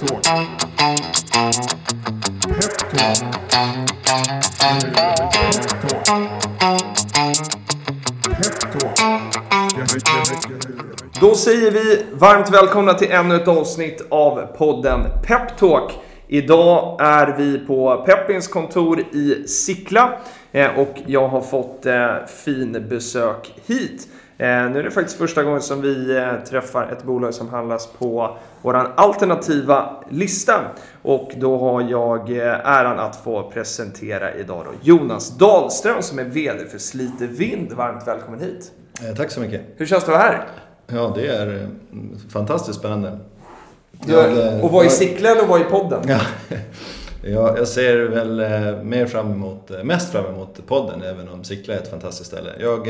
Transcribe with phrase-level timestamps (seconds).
[0.00, 0.24] Peptalk.
[2.48, 3.40] Peptalk.
[11.20, 15.92] Då säger vi varmt välkomna till ännu ett avsnitt av podden Peptalk.
[16.28, 20.18] Idag är vi på Peppins kontor i Sickla
[20.52, 24.08] eh, och jag har fått eh, fin besök hit.
[24.40, 27.86] Eh, Nu är det faktiskt första gången som vi eh, träffar ett bolag som handlas
[27.86, 30.60] på våran alternativa lista.
[31.02, 36.24] Och då har jag eh, äran att få presentera idag då Jonas Dahlström som är
[36.24, 37.72] VD för Slite Vind.
[37.72, 38.72] Varmt välkommen hit.
[39.16, 39.60] Tack så mycket.
[39.76, 40.46] Hur känns det att vara här?
[40.86, 41.68] Ja, det är
[42.32, 43.18] fantastiskt spännande.
[44.06, 46.00] Jag, och vara i Sickla eller vara i podden?
[46.06, 46.20] Ja,
[47.24, 48.36] jag, jag ser väl
[48.84, 52.50] mer fram emot, mest fram emot podden, även om Sickla är ett fantastiskt ställe.
[52.60, 52.88] Jag,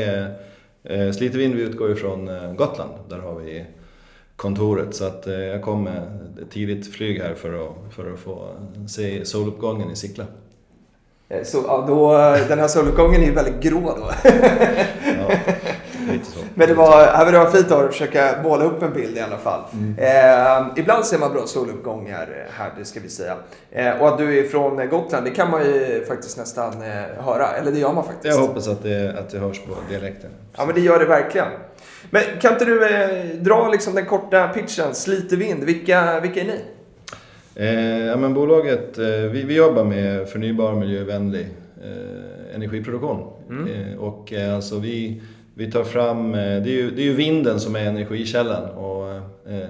[0.83, 3.65] eh, Slitevind, vi utgår ju från eh, Gotland, där har vi
[4.35, 4.95] kontoret.
[4.95, 8.47] Så att eh, jag kom med tidigt flyg här för att, för att få
[8.87, 10.25] se soluppgången i Sickla.
[11.29, 12.13] Eh, så, ja, då,
[12.47, 14.11] den här soluppgången är ju väldigt grå då.
[16.61, 19.37] Men det var, här var det fint att försöka måla upp en bild i alla
[19.37, 19.61] fall.
[19.73, 19.95] Mm.
[19.97, 23.35] Eh, ibland ser man bra soluppgångar här, det ska vi säga.
[23.71, 27.47] Eh, och att du är från Gotland, det kan man ju faktiskt nästan eh, höra.
[27.47, 28.35] Eller det gör man faktiskt.
[28.35, 30.29] Jag hoppas att det, att det hörs på dialekten.
[30.57, 31.47] Ja, men det gör det verkligen.
[32.09, 36.45] Men kan inte du eh, dra liksom den korta pitchen, Slite Vind, vilka, vilka är
[36.45, 36.59] ni?
[37.55, 41.47] Eh, ja, men bolaget, eh, vi, vi jobbar med förnybar miljövänlig
[42.55, 43.27] energiproduktion.
[43.49, 43.99] Mm.
[43.99, 45.21] Och alltså vi,
[45.53, 48.69] vi tar fram, eh, det, är ju, det är ju vinden som är energikällan.
[48.69, 49.09] Och,
[49.51, 49.69] eh,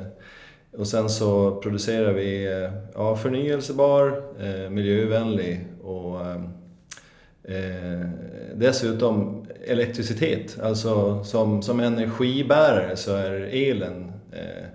[0.78, 6.42] och sen så producerar vi eh, ja, förnyelsebar, eh, miljövänlig och eh,
[7.44, 8.06] eh,
[8.56, 10.60] dessutom elektricitet.
[10.64, 14.66] Alltså som, som energibärare så är elen, eh,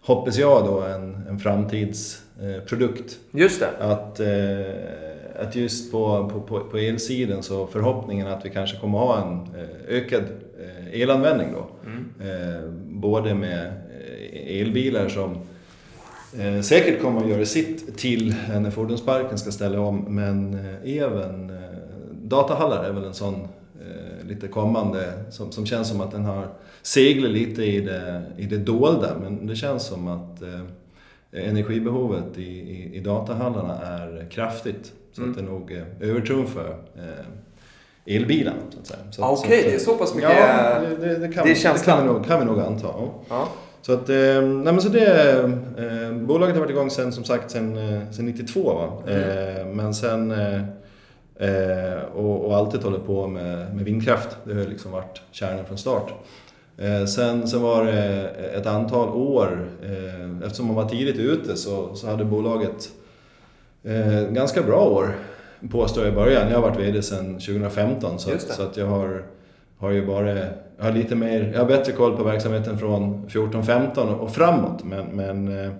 [0.00, 3.18] hoppas jag då, en, en framtidsprodukt.
[3.30, 3.70] Just det.
[3.78, 8.98] Att, eh, att just på, på, på, på elsidan så förhoppningen att vi kanske kommer
[8.98, 10.49] ha en eh, ökad eh,
[10.92, 11.66] elanvändning då.
[12.24, 15.30] Eh, både med eh, elbilar som
[16.38, 21.50] eh, säkert kommer att göra sitt till när fordonsparken ska ställa om men eh, även
[21.50, 21.56] eh,
[22.22, 23.34] datahallar är väl en sån
[23.80, 26.48] eh, lite kommande som, som känns som att den har
[26.82, 30.60] seglat lite i det, i det dolda men det känns som att eh,
[31.32, 34.92] energibehovet i, i, i datahallarna är kraftigt.
[35.12, 35.30] Så Mm.
[35.30, 36.76] att det nog eh, övertrumfar
[38.16, 38.56] elbilarna.
[38.70, 38.98] Så att säga.
[39.10, 40.30] Så, Ah, Okej, att, det är så pass mycket...
[40.30, 42.88] Ja, det, det, det, kan, det är det kan, vi nog, kan vi nog anta.
[43.28, 43.48] Ja.
[43.82, 45.38] Så att, eh, nej men så det,
[45.78, 48.92] eh, bolaget har varit igång sen, som sagt sen, eh, sen 92 va?
[49.12, 49.56] Mm.
[49.58, 50.60] Eh, men sen eh,
[51.48, 54.36] eh, och, och alltid hållit på med, med vindkraft.
[54.44, 56.12] Det har liksom varit kärnan från start.
[56.78, 59.68] Eh, sen, sen var det ett antal år,
[60.44, 62.88] eftersom man var tidigt ute så, så hade bolaget
[63.84, 65.14] eh, ganska bra år
[65.70, 66.48] påstår jag i början.
[66.50, 69.24] Jag har varit VD sedan 2015 så, att, så att jag har,
[69.78, 70.38] har ju bara
[70.80, 75.06] jag har lite mer, jag har bättre koll på verksamheten från 14-15 och framåt men,
[75.06, 75.70] men eh,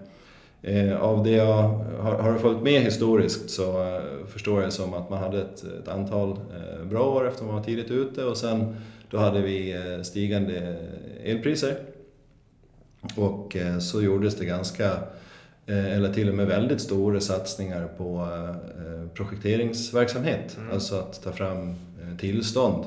[0.63, 1.63] eh, av det jag
[2.01, 5.89] har, har följt med historiskt så eh, förstår jag som att man hade ett, ett
[5.89, 8.77] antal eh, bra år efter man var tidigt ute och sen
[9.11, 10.77] då hade vi eh, stigande
[11.25, 11.77] elpriser
[13.17, 14.91] och eh, så gjordes det ganska
[15.75, 18.29] eller till och med väldigt stora satsningar på
[18.79, 20.57] eh, projekteringsverksamhet.
[20.59, 20.73] Mm.
[20.73, 22.85] Alltså att ta fram eh, tillstånd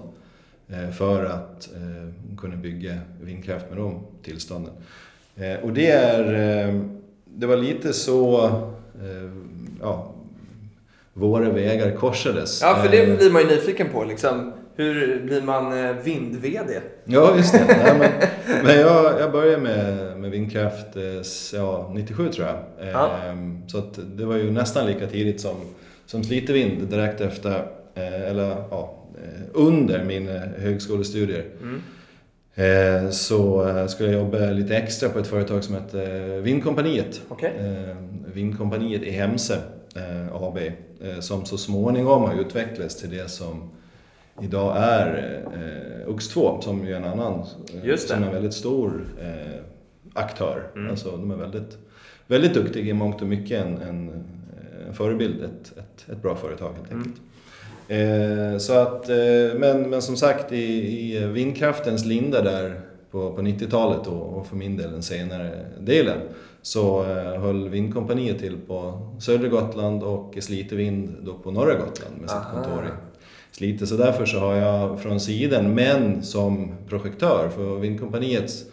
[0.69, 4.73] eh, för att eh, kunna bygga vindkraft med de tillstånden.
[5.35, 6.23] Eh, Och det är,
[6.69, 6.79] eh,
[7.25, 8.45] det var lite så,
[9.01, 9.31] eh,
[9.81, 10.09] ja,
[11.13, 12.61] våra vägar korsades.
[12.61, 14.03] ja, för det Eh, blir man ju nyfiken på.
[14.03, 14.53] Liksom.
[14.75, 16.79] Hur blir man eh, vind-VD?
[17.05, 17.65] Ja, just det.
[17.67, 18.11] Nej, men
[18.63, 21.03] men jag, jag började med, med vindkraft eh,
[21.59, 22.89] ja, 97 tror jag.
[22.93, 23.11] Ja.
[23.25, 23.83] Ehm, Så
[24.15, 25.55] det var ju nästan lika tidigt som,
[26.05, 27.55] som Slitevind direkt efter,
[27.95, 28.99] eh, eller ja,
[29.53, 31.45] under mina högskolestudier.
[31.61, 31.81] Mm.
[32.55, 36.05] Eh, Så skulle jag jobba lite extra på ett företag som hette
[36.43, 37.21] Vindkompaniet.
[37.29, 37.53] Okej.
[37.59, 37.95] Eh,
[38.33, 39.57] Vindkompaniet i Hemse
[40.33, 40.57] AB.
[41.19, 43.69] Som så småningom har utvecklats till det som
[44.41, 47.39] idag är eh, Ux2 som ju är en annan,
[47.83, 49.61] eh, som är en väldigt stor eh,
[50.13, 50.71] aktör.
[50.75, 50.89] Mm.
[50.89, 51.77] Alltså de är väldigt,
[52.27, 54.23] väldigt duktiga i mångt och mycket en, en,
[54.87, 57.03] en förebild, ett, ett, ett bra företag helt Mm.
[57.03, 57.21] enkelt.
[57.87, 60.63] Eh, så att, eh, men, men som sagt i,
[61.15, 62.81] i vindkraftens linda där
[63.11, 66.17] på, på 90-talet och, och för min del den senare delen
[66.61, 72.17] så eh, höll Vindkompaniet till på södra Gotland och Slite Vind då på norra Gotland
[72.21, 72.51] med sitt Aha.
[72.63, 73.12] kontor i
[73.53, 73.87] Slite.
[73.87, 78.65] Så därför så har jag från sidan, men som projektör för Vindkompaniets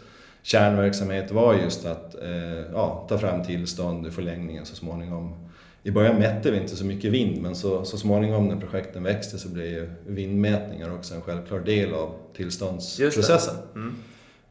[0.43, 5.35] kärnverksamhet var just att eh, ja, ta fram tillstånd i förlängningen så småningom.
[5.83, 9.37] I början mätte vi inte så mycket vind men så, så småningom när projekten växte
[9.37, 13.55] så blev ju vindmätningar också en självklar del av tillståndsprocessen.
[13.75, 13.95] Mm.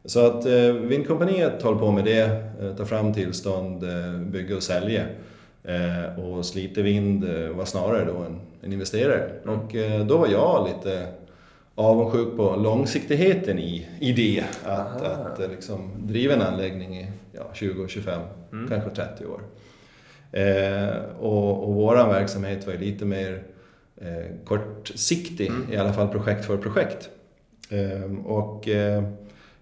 [0.05, 4.63] Så att eh, Vindkompaniet håller på med det, eh, tar fram tillstånd, eh, bygga och
[4.63, 5.05] sälja.
[5.63, 9.29] Eh, och Slite Vind eh, var snarare då en, en investerare.
[9.43, 9.59] Mm.
[9.59, 11.07] Och eh, då var jag lite
[11.75, 14.43] avundsjuk på långsiktigheten i, i det.
[14.65, 15.11] Att, Aha.
[15.11, 18.21] att eh, liksom driva en anläggning i ja, 20, 25,
[18.53, 18.67] Mm.
[18.69, 19.41] kanske 30 år.
[20.31, 23.43] Eh, och, och våran verksamhet var lite mer
[24.01, 25.73] eh, kortsiktig, Mm.
[25.73, 27.09] i alla fall projekt för projekt.
[28.25, 28.67] Och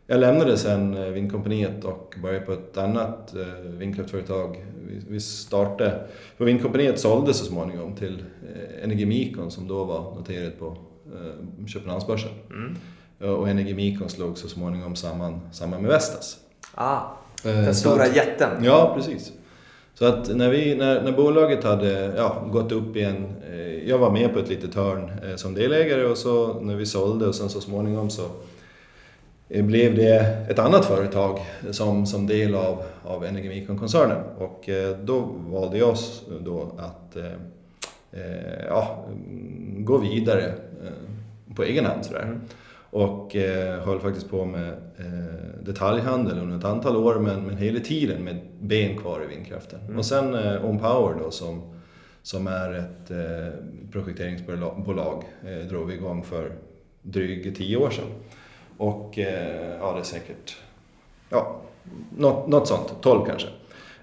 [0.09, 4.65] jag lämnade sen eh, Vindkompaniet och började på ett annat eh, vindkraftföretag.
[5.07, 5.99] Vi, startade,
[6.37, 8.23] för Vindkompaniet sålde så småningom till
[8.55, 10.77] eh, Energimikon som då var noterat på
[11.67, 12.29] Köpenhamnsbörsen.
[12.49, 13.35] Mm.
[13.37, 16.37] Och Energimikon slog så småningom samman, samman med Vestas.
[16.75, 16.99] Ah,
[17.43, 18.63] den stora att- jätten.
[18.63, 19.31] Ja, precis.
[19.93, 23.33] Så att när, vi, när, när bolaget hade ja, gått upp igen,
[23.85, 27.35] jag var med på ett litet hörn som delägare och så när vi sålde och
[27.35, 28.23] sen så småningom så
[29.49, 31.39] blev det ett annat företag
[31.71, 34.23] som, som del av, av Energimikon-koncernen.
[34.37, 35.95] Och eh, då valde jag
[36.41, 37.25] då att eh,
[38.11, 39.05] eh, ja,
[39.77, 40.45] gå vidare
[40.83, 42.05] eh, på egen hand.
[42.05, 42.39] Sådär.
[42.91, 47.79] Och eh, höll faktiskt på med eh, detaljhandel under ett antal år men, men hela
[47.79, 49.79] tiden med ben kvar i vindkraften.
[49.85, 49.97] Mm.
[49.97, 51.79] Och sen eh, OnPower då som,
[52.23, 53.53] som är ett eh,
[53.91, 56.51] projekteringsbolag eh, drog vi igång för
[57.01, 58.05] drygt tio år sedan.
[58.79, 60.57] Och eh, ja, det är säkert
[61.29, 61.55] ja,
[62.17, 63.47] något, något sånt, 12 kanske.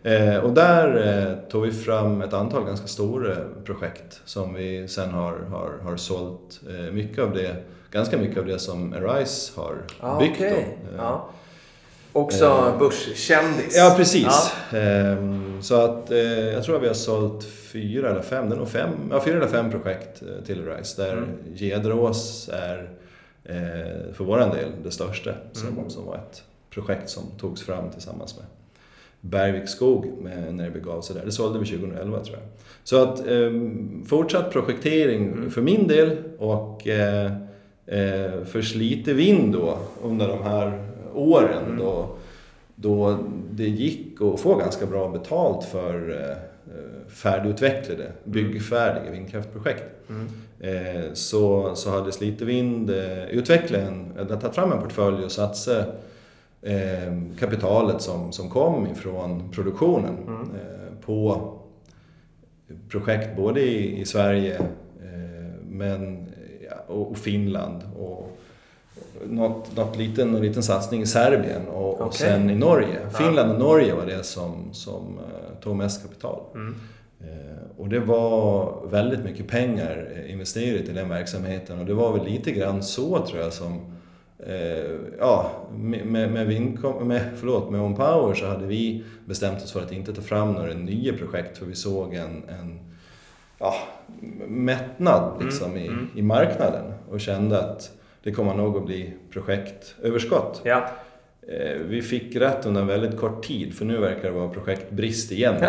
[0.03, 5.11] Eh, och där eh, tog vi fram ett antal ganska stora projekt som vi sen
[5.11, 6.61] har, har, har sålt
[6.93, 7.57] mycket av det,
[7.91, 10.41] ganska mycket av det som Arise har Ah, byggt.
[10.41, 10.53] Eh,
[10.97, 11.29] Ja.
[12.13, 13.77] Också Eh, börskändis.
[13.77, 14.53] Ja, precis.
[14.73, 14.79] Ja.
[14.79, 16.11] Ehm, så att
[16.55, 19.37] jag tror att vi har sålt fyra eller fem, det är nog fem, ja, fyra
[19.37, 21.29] eller fem projekt till Arise där Mm.
[21.55, 22.91] Gedrås är
[23.49, 25.91] eh, för våran del det största som, Mm.
[25.91, 28.47] som var ett projekt som togs fram tillsammans med
[29.21, 31.25] Bergvik skog med, när det begav sig där.
[31.25, 32.47] Det sålde vi 2011 tror jag.
[32.85, 33.51] Så att eh,
[34.07, 35.51] fortsatt projektering Mm.
[35.51, 37.27] för min del och eh,
[37.87, 41.79] eh, för Slite Vind då under de här åren Mm.
[41.79, 42.09] då,
[42.75, 43.19] då
[43.51, 46.37] det gick att få ganska bra betalt för eh,
[47.09, 49.85] färdigutvecklade, byggfärdiga vindkraftprojekt.
[50.09, 50.29] Mm.
[50.61, 55.33] Eh, så, så hade Slite Vind eh, utvecklat en, eller tagit fram en portfölj och
[55.33, 55.87] satsat
[56.63, 60.41] eh, kapitalet som, som kom ifrån produktionen Mm.
[60.43, 61.53] eh, på
[62.89, 64.57] projekt både i, i Sverige
[65.03, 66.27] eh, men,
[66.71, 68.39] ja, och, och Finland och
[69.27, 72.19] något, något liten, någon liten satsning i Serbien och, och Okej.
[72.19, 72.99] sen i Norge.
[73.19, 76.41] Finland och Norge var det som, som eh, tog mest kapital.
[76.55, 76.75] Mm.
[77.21, 82.13] Eh, Och det var väldigt mycket pengar eh, investerat i den verksamheten och det var
[82.13, 83.81] väl lite grann så tror jag som
[84.39, 89.73] eh, ja, med, med, med, Vindkom, med, förlåt, med OnPower så hade vi bestämt oss
[89.73, 92.79] för att inte ta fram några nya projekt för vi såg en, en
[93.59, 93.75] ja,
[94.49, 96.09] mättnad liksom i, mm.
[96.17, 97.93] i marknaden och kände att
[98.23, 100.61] det kommer nog att bli projektöverskott.
[100.65, 100.89] Ja.
[101.49, 105.33] Eh, Vi fick rätt under en väldigt kort tid för nu verkar det vara projektbrist
[105.33, 105.55] igen.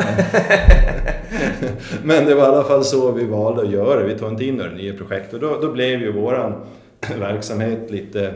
[2.03, 4.03] Men det var i alla fall så vi valde att göra.
[4.03, 6.53] Vi tog inte in några nya projekt och då, då blev ju våran
[7.19, 8.33] verksamhet lite,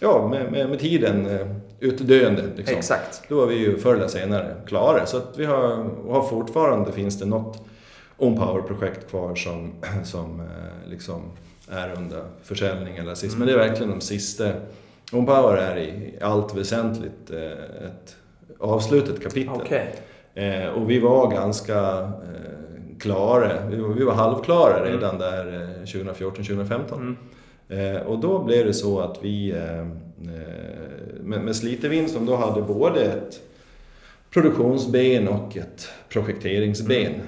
[0.00, 1.46] ja med, med, med tiden eh,
[1.80, 2.42] utdöende.
[2.56, 2.76] Liksom.
[2.76, 3.22] Exakt.
[3.28, 5.06] Då var vi ju förr eller senare klara.
[5.06, 7.64] Så vi har, har fortfarande finns det något
[8.16, 9.72] OnPower-projekt kvar som,
[10.04, 11.22] som eh, liksom
[11.70, 13.38] är under försäljning eller sist.
[13.38, 14.44] Men det är verkligen de sista.
[15.12, 18.16] OnPower är i allt väsentligt eh, ett
[18.58, 19.52] avslutat kapitel.
[19.54, 19.94] Okej.
[20.34, 23.66] Eh, och vi var ganska eh, klara,
[23.96, 26.94] vi var, halvklara redan där eh, 2014-2015.
[26.94, 27.16] Mm.
[28.06, 29.54] Och då blev det så att vi
[31.20, 33.40] med, Slitevind som då hade både ett
[34.30, 37.12] produktionsben och ett projekteringsben.
[37.12, 37.20] Eh,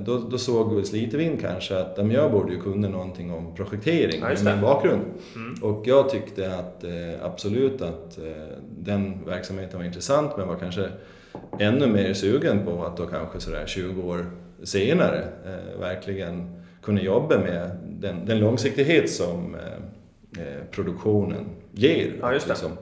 [0.00, 3.54] då, då såg väl Slitevind kanske att "Ja, men jag borde ju kunna någonting om
[3.54, 5.02] projektering med min bakgrund.
[5.34, 5.62] Mm.
[5.62, 6.90] Och jag tyckte att eh,
[7.24, 8.24] absolut att eh,
[8.78, 10.88] den verksamheten var intressant men var kanske
[11.58, 14.26] ännu mer sugen på att då kanske sådär 20 år
[14.62, 17.70] senare eh, verkligen kunna jobba med
[18.00, 22.12] den, den långsiktighet som eh, eh, produktionen ger.
[22.20, 22.52] Ja, just det.
[22.52, 22.78] Liksom, eh,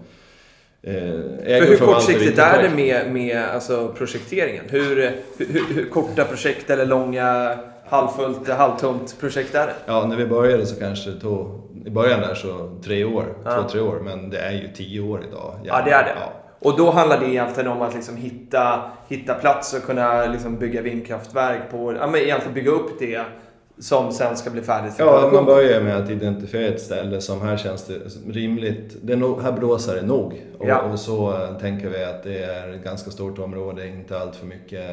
[0.85, 4.64] För äga och hur kortsiktigt är det med, med alltså projekteringen?
[4.71, 4.97] Hur,
[5.38, 9.75] hur, hur, korta projekt eller långa halvfullt, halvtomt projekt är det?
[9.87, 13.62] Ja, när vi började så kanske det tog, i början där så tre år, Ja.
[13.62, 15.55] två, tre år, men det är ju tio år idag.
[15.64, 16.14] Ja, det är det.
[16.21, 16.33] Ja.
[16.59, 20.83] Och då handlar det egentligen om att liksom hitta, hitta plats och kunna liksom bygga
[20.83, 23.23] vindkraftverk på, ja men egentligen bygga upp det
[23.78, 27.40] som sen ska bli färdigt för Ja, man börjar med att identifiera ett ställe som
[27.40, 27.95] här känns det
[28.33, 28.97] rimligt.
[29.02, 30.43] Det nog, här blåser det nog.
[30.59, 30.81] Och, Ja.
[30.83, 34.47] och så eh, tänker vi att det är ett ganska stort område, inte allt för
[34.47, 34.90] mycket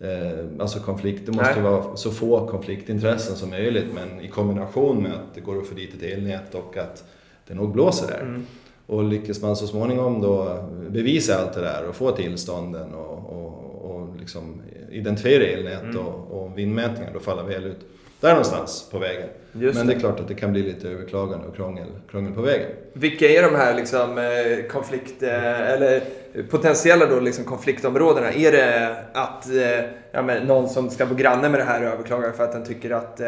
[0.00, 1.26] eh, alltså konflikt.
[1.26, 1.62] Det måste Nej.
[1.62, 5.74] vara så få konfliktintressen som möjligt men i kombination med att det går att få
[5.74, 7.04] dit ett elnät och att
[7.48, 8.20] det nog blåser där.
[8.20, 8.46] Mm.
[8.86, 13.90] Och lyckas man så småningom då bevisa allt det där och få tillstånden och, och,
[13.90, 15.96] och liksom identifiera elnät Mm.
[15.98, 17.78] och, och vindmätningar, då faller väl ut.
[18.20, 19.28] Där någonstans på vägen.
[19.52, 19.94] Just Men det.
[19.94, 22.70] är klart att det kan bli lite överklagande och krångel, krångel på vägen.
[22.92, 26.02] Vilka är de här liksom, eh, konflikt, eh, eller
[26.50, 28.32] potentiella då liksom konfliktområdena?
[28.32, 32.44] Är det att eh, ja, någon som ska bo granne med det här överklagar för
[32.44, 33.26] att den tycker att eh,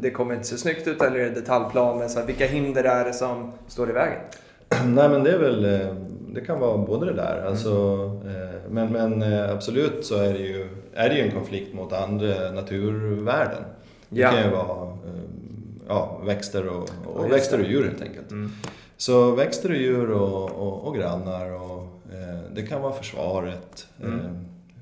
[0.00, 1.02] det kommer inte se snyggt ut?
[1.02, 2.08] Eller är det?
[2.08, 4.18] Så här, vilka hinder är det som står i vägen?
[4.86, 5.62] Nej men det är väl,
[6.34, 7.44] det kan vara både det där.
[7.46, 7.70] Alltså,
[8.26, 12.50] eh, men, men absolut så är det, ju, är det ju en konflikt mot andra
[12.50, 13.62] naturvärden.
[14.12, 14.30] Det Ja.
[14.30, 15.22] kan ju vara eh,
[15.88, 17.64] ja, växter och, Ja, och, just växter det.
[17.64, 18.30] och djur helt enkelt.
[18.30, 18.50] Mm.
[18.96, 24.18] Så växter och djur och, och, och grannar och eh, det kan vara försvaret, Mm.
[24.20, 24.26] eh,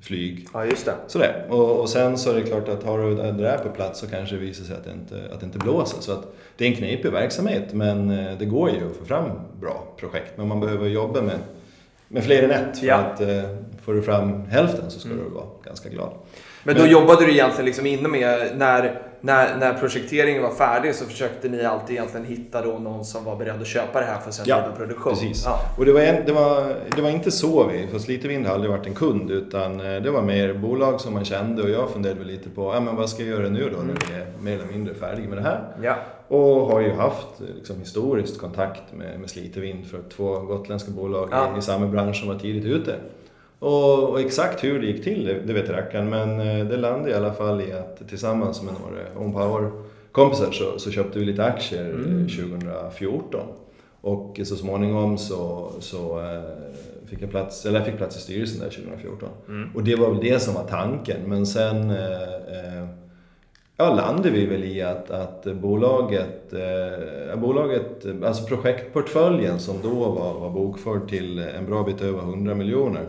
[0.01, 0.47] flyg.
[0.53, 0.93] Ja, just det.
[1.07, 1.45] Sådär.
[1.49, 4.07] Och, och sen så är det klart att har du det där på plats så
[4.07, 6.01] kanske det visar sig att det inte, att det inte blåser.
[6.01, 9.29] Så att det är en knepig verksamhet men eh, det går ju att få fram
[9.61, 10.33] bra projekt.
[10.37, 11.37] Men man behöver jobba med,
[12.07, 12.79] med fler än ett.
[12.79, 12.95] För Ja.
[12.95, 13.27] att eh,
[13.83, 15.23] får du fram hälften så ska Mm.
[15.23, 16.09] du vara ganska glad.
[16.63, 20.95] Men då Men- jobbade du egentligen liksom inne med, när, när, när projekteringen var färdig
[20.95, 24.19] så försökte ni alltid egentligen hitta då någon som var beredd att köpa det här
[24.19, 25.13] för sen Ja, produktion?
[25.13, 25.43] Precis.
[25.45, 25.59] Ja.
[25.77, 28.71] Och det var, en, det, var, det var inte så vi, för Slitevind har aldrig
[28.71, 32.23] varit en kund utan eh, det var mer bolag som man kände och jag funderade
[32.23, 34.71] lite på, ja men vad ska jag göra nu då när vi är mer eller
[34.73, 35.63] mindre färdiga med det här?
[35.81, 35.95] ja.
[36.27, 41.29] Och har ju haft eh, liksom, historiskt kontakt med, med Slitevind för två gotländska bolag
[41.31, 41.55] Ja.
[41.55, 42.95] i, i samma bransch som var tidigt ute.
[43.61, 47.11] Och, och exakt hur det gick till, det, det vet rackarn, men eh, det landade
[47.11, 51.43] i alla fall i att tillsammans med några On Power-kompisar så, så köpte vi lite
[51.43, 52.27] aktier Mm.
[52.27, 53.39] 2014.
[54.01, 56.41] Och så småningom så, så eh,
[57.09, 59.29] fick jag plats, eller jag fick plats i styrelsen där 2014.
[59.47, 59.69] Mm.
[59.75, 62.87] Och det var väl det som var tanken, men sen eh, eh,
[63.77, 70.39] Ja, landade vi väl i att, att bolaget, eh, bolaget, alltså projektportföljen som då var,
[70.39, 73.05] var bokförd till en bra bit över 100 miljoner.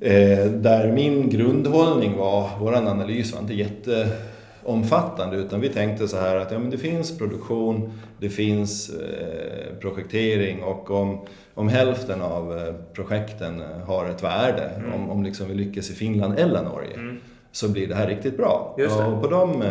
[0.00, 6.36] Eh, där min grundhållning var, vår analys var inte jätteomfattande utan vi tänkte så här
[6.36, 11.20] att ja, men det finns produktion, det finns eh, projektering och om,
[11.54, 16.38] om hälften av eh, projekten har ett värde, om, om liksom vi lyckas i Finland
[16.38, 17.16] eller Norge Mm.
[17.52, 18.74] så blir det här riktigt bra.
[19.14, 19.64] Och på de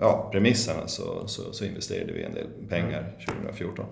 [0.00, 3.84] ja, premisserna så, så, så investerade vi en del pengar 2014.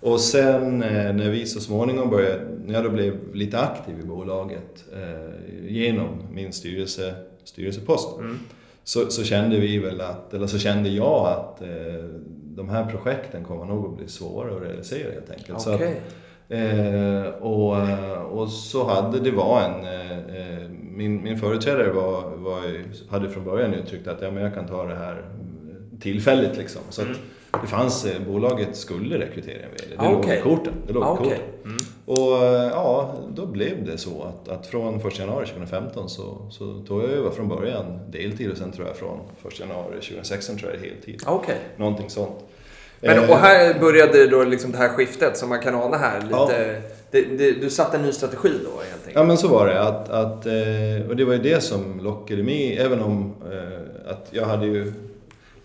[0.00, 4.06] Och sen eh, när vi så småningom började, när jag då blev lite aktiv i
[4.06, 7.14] bolaget eh, genom min styrelse,
[7.44, 8.38] styrelsepost Mm.
[8.84, 12.04] så, så kände vi väl att, eller så kände jag att eh,
[12.44, 15.60] de här projekten kommer nog att bli svåra att realisera helt enkelt.
[15.60, 15.80] Så att.
[16.48, 17.76] Eh, och,
[18.40, 22.62] och så hade det var en, eh, eh, min, min företrädare var, var,
[23.10, 25.24] hade från början uttryckt att ja, men jag kan ta det här
[26.00, 26.82] tillfälligt liksom.
[26.90, 27.12] Så Mm.
[27.12, 27.18] att
[27.62, 30.38] det fanns, eh, bolaget skulle rekrytera en VD, det Ah, låg okej.
[30.38, 30.72] i korten.
[30.86, 31.38] Det låg Ah, korten.
[31.64, 31.78] Mm.
[32.06, 36.80] Och eh, ja, då blev det så att, att från 1 januari 2015 så, så
[36.88, 40.70] tog jag över från början deltid och sen tror jag från 1 januari 2016 tror
[40.72, 41.22] jag heltid.
[41.26, 41.56] Okej.
[41.76, 42.30] Någonting sånt.
[43.00, 46.20] Men, Eh, och här började då liksom det här skiftet som man kan ana här.
[46.20, 46.50] Lite, Ja.
[47.10, 49.14] det, det, du satte en ny strategi då helt enkelt?
[49.14, 49.80] Ja men så var det.
[49.80, 50.46] Att, att,
[51.08, 53.34] och det var ju det som lockade mig, även om
[54.06, 54.92] att jag hade ju...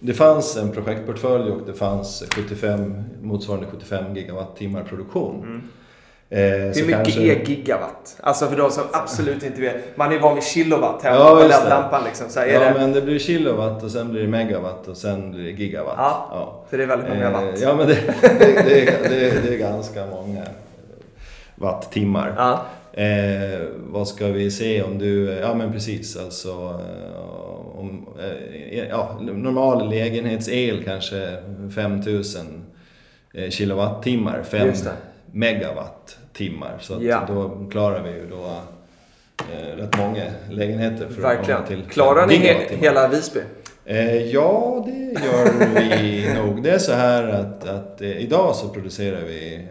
[0.06, 5.44] Det fanns en projektportfölj och det fanns 75, motsvarande 75 gigawattimmar produktion.
[5.44, 5.62] Mm.
[6.30, 8.18] Eh, Hur mycket kanske- är gigawatt?
[8.20, 9.98] Alltså för de som absolut inte vet.
[9.98, 11.48] Man är van vid kilowatt hemma Ja, på.
[11.48, 12.30] LED-lampan liksom.
[12.30, 15.32] Så här, Ja det, men det blir kilowatt och sen blir det megawatt och sen
[15.32, 15.96] blir det gigawatt.
[15.98, 16.64] Ja.
[16.70, 17.62] så det är väldigt många Eh, watt.
[17.62, 19.10] Ja men det, det, det, är-
[19.42, 20.44] det, är- ganska många
[21.56, 22.34] wattimmar.
[22.38, 22.66] Ja.
[23.02, 27.45] Eh, vad ska vi se om du, ja men precis alltså eh,
[27.90, 31.38] om, eh, ja, normal lägenhetsel kanske
[31.76, 32.46] 5000
[33.34, 34.92] eh, kilowattimmar, 5 Just det.
[35.32, 36.78] megawattimmar.
[36.80, 37.24] Så att Ja.
[37.28, 38.58] då klarar vi ju då
[39.54, 41.58] eh, rätt många lägenheter för att Verkligen.
[41.58, 43.40] komma till Klarar ni he hela Visby?
[43.86, 46.64] Eh, ja, det gör vi nog.
[46.64, 49.62] Det är så här att, att eh, idag så producerar vi, eh,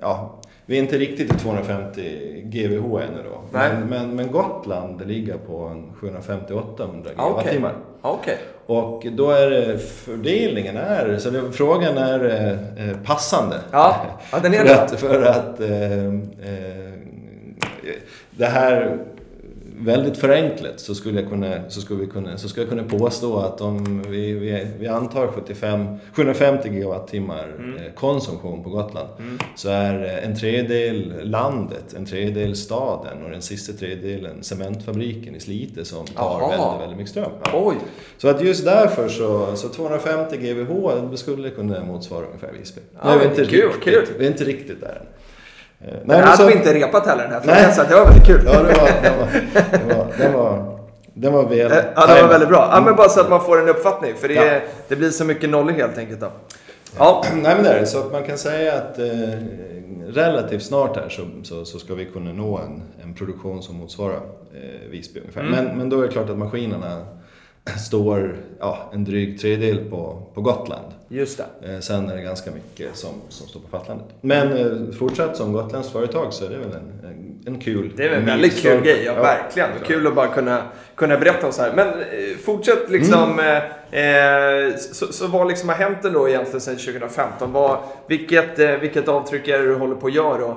[0.00, 2.02] ja, vi är inte riktigt i 250
[2.44, 3.40] GWh ännu då.
[3.50, 7.58] Men, men, men Gotland ligger på en 750-800 Ah, Okej.
[7.58, 7.68] GWh.
[8.02, 8.38] Okej.
[8.66, 12.24] Och då är fördelningen är, så det, frågan är
[12.78, 13.60] eh, passande.
[13.70, 14.06] Ja.
[14.32, 16.94] ja, den är för att, för att eh, eh,
[18.30, 18.98] det här
[19.78, 23.38] väldigt förenklat så skulle jag kunna, så skulle vi kunna, så skulle jag kunna påstå
[23.38, 27.76] att om vi, vi, vi antar 75, 750 gigawattimmar Mm.
[27.76, 29.08] eh, konsumtion på Gotland
[29.56, 35.40] så är eh, en tredjedel landet, en tredjedel staden och den sista tredjedelen cementfabriken i
[35.40, 36.48] Slite som tar Jaha.
[36.50, 37.30] väldigt, väldigt mycket ström.
[37.44, 37.50] Ja.
[37.64, 37.76] Oj!
[38.18, 42.80] Så att just därför så, så 250 GWh skulle kunna motsvara ungefär Visby.
[43.02, 44.06] Ja, är vi men inte kul, riktigt, kul.
[44.18, 45.06] Vi är inte riktigt där än.
[45.84, 47.54] Eh, Det men hade så- vi inte repat heller den här Nej.
[47.56, 48.42] frågan, så att det var väldigt kul.
[48.46, 49.26] Ja, det var, den var,
[49.78, 50.78] den var, den var,
[51.14, 52.68] den var väl Eh, Ja, det var väldigt bra.
[52.72, 54.60] Ja, men bara så att man får en uppfattning, för det, Ja.
[54.88, 56.30] det blir så mycket nollor helt enkelt då.
[56.98, 57.86] Ja, Nej men det är det.
[57.86, 59.04] Så man kan säga att eh,
[60.08, 64.14] relativt snart här så, så, så ska vi kunna nå en, en produktion som motsvarar
[64.54, 65.40] eh, Visby ungefär.
[65.40, 65.52] Mm.
[65.64, 67.06] Men, men då är det klart att maskinerna
[67.70, 70.86] står ja, en dryg tredjedel på, på Gotland.
[71.08, 71.72] just det.
[71.72, 74.06] Eh, sen är det ganska mycket som, som står på fastlandet.
[74.20, 78.04] Men eh, fortsatt som gotländskt företag så är det väl en, en, en kul Det
[78.04, 79.68] är väl en väldigt kul grej, ja, verkligen.
[79.84, 80.62] Kul att bara kunna,
[80.94, 81.72] kunna berätta om så här.
[81.76, 83.38] Men eh, fortsätt liksom.
[83.38, 83.62] Mm.
[83.90, 87.52] Eh, så, så vad liksom har hänt ändå egentligen sedan 2015?
[87.52, 87.78] Vad,
[88.08, 90.56] vilket, vilket avtryck är det du håller på att göra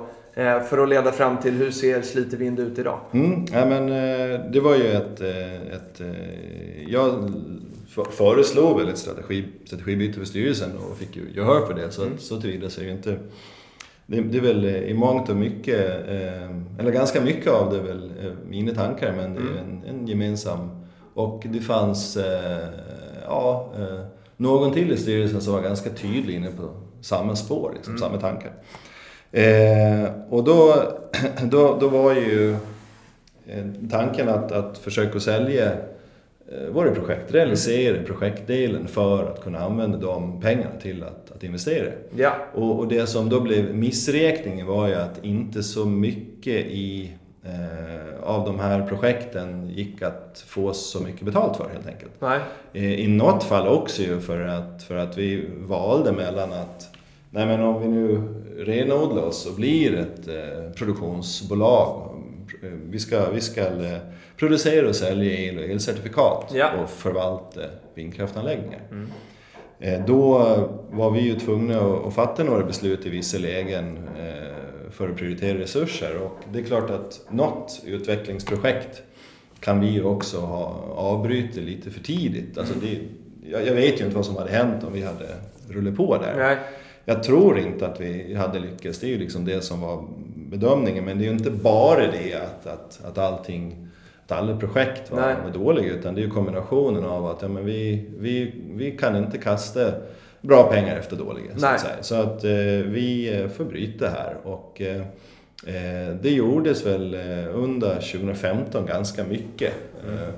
[0.68, 3.00] för att leda fram till hur ser Slite Vind ut idag?
[3.12, 5.20] Mm, ja, men, eh, det var ju ett...
[5.20, 7.30] eh, ett eh, jag
[8.10, 11.90] föreslog väl ett strategi, strategibyte för styrelsen och fick ju gehör för det.
[11.90, 12.18] Så, Mm.
[12.18, 13.18] så tillvida så är det inte...
[14.06, 17.78] Det, det är väl eh, i mångt och mycket, eh, eller ganska mycket av det
[17.78, 20.68] är väl eh, mina tankar men det är ju en, en gemensam...
[21.14, 22.68] Och det fanns, eh,
[23.26, 24.04] ja, eh,
[24.36, 28.52] någon till i styrelsen som var ganska tydlig inne på samma spår, liksom, samma tankar.
[29.32, 30.74] Eh, och då,
[31.42, 32.52] då, då var ju
[33.46, 35.72] eh, tanken att, att försöka sälja
[36.52, 41.90] eh, våra projekt, realisera projektdelen för att kunna använda de pengarna till att, att investera.
[42.16, 47.12] Ja, Och, och det som då blev missräkningen var ju att inte så mycket i,
[47.44, 52.12] eh, av de här projekten gick att få så mycket betalt för helt enkelt.
[52.18, 52.40] nej.
[52.72, 56.97] Eh, I något fall också ju för att, för att vi valde mellan att
[57.30, 58.20] Nej men om vi nu
[58.64, 62.10] renodlar oss och blir ett eh, produktionsbolag.
[62.62, 63.98] eh, Vi ska, vi ska eh,
[64.36, 66.70] producera och sälja el och elcertifikat Ja.
[66.82, 67.60] och förvalta
[67.94, 68.80] vindkraftanläggningar.
[69.80, 70.38] Eh, då
[70.90, 75.16] var vi ju tvungna att, att fatta några beslut i vissa lägen eh, för att
[75.16, 79.02] prioritera resurser och det är klart att något utvecklingsprojekt
[79.60, 80.64] kan vi ju också ha
[80.96, 82.58] avbrutit lite för tidigt.
[82.58, 82.98] Alltså det,
[83.50, 85.26] jag, jag vet ju inte vad som hade hänt om vi hade
[85.68, 86.34] rullat på där.
[86.36, 86.56] nej.
[87.08, 90.04] Jag tror inte att vi hade lyckats, det är ju liksom det som var
[90.36, 91.04] bedömningen.
[91.04, 93.88] Men det är ju inte bara det att, att, att allting,
[94.24, 95.92] att alla projekt var, var dåliga.
[95.92, 99.92] Utan det är ju kombinationen av att ja, men vi, vi, vi kan inte kasta
[100.40, 101.56] bra pengar efter dåliga.
[101.56, 102.04] Så att.
[102.04, 102.50] Så att eh,
[102.86, 104.36] vi eh, får bryta här.
[104.42, 105.00] Och, eh,
[105.66, 109.72] eh, det gjordes väl eh, under 2015 ganska mycket.
[110.08, 110.28] Eh,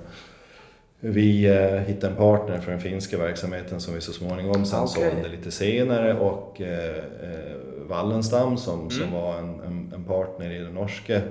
[1.00, 5.10] vi eh, hittade en partner för den finska verksamheten som vi så småningom sen Okej.
[5.10, 7.56] sålde lite senare och eh, eh,
[7.88, 9.14] Wallenstam som, som Mm.
[9.14, 11.22] var en, en, en partner i den norska eh,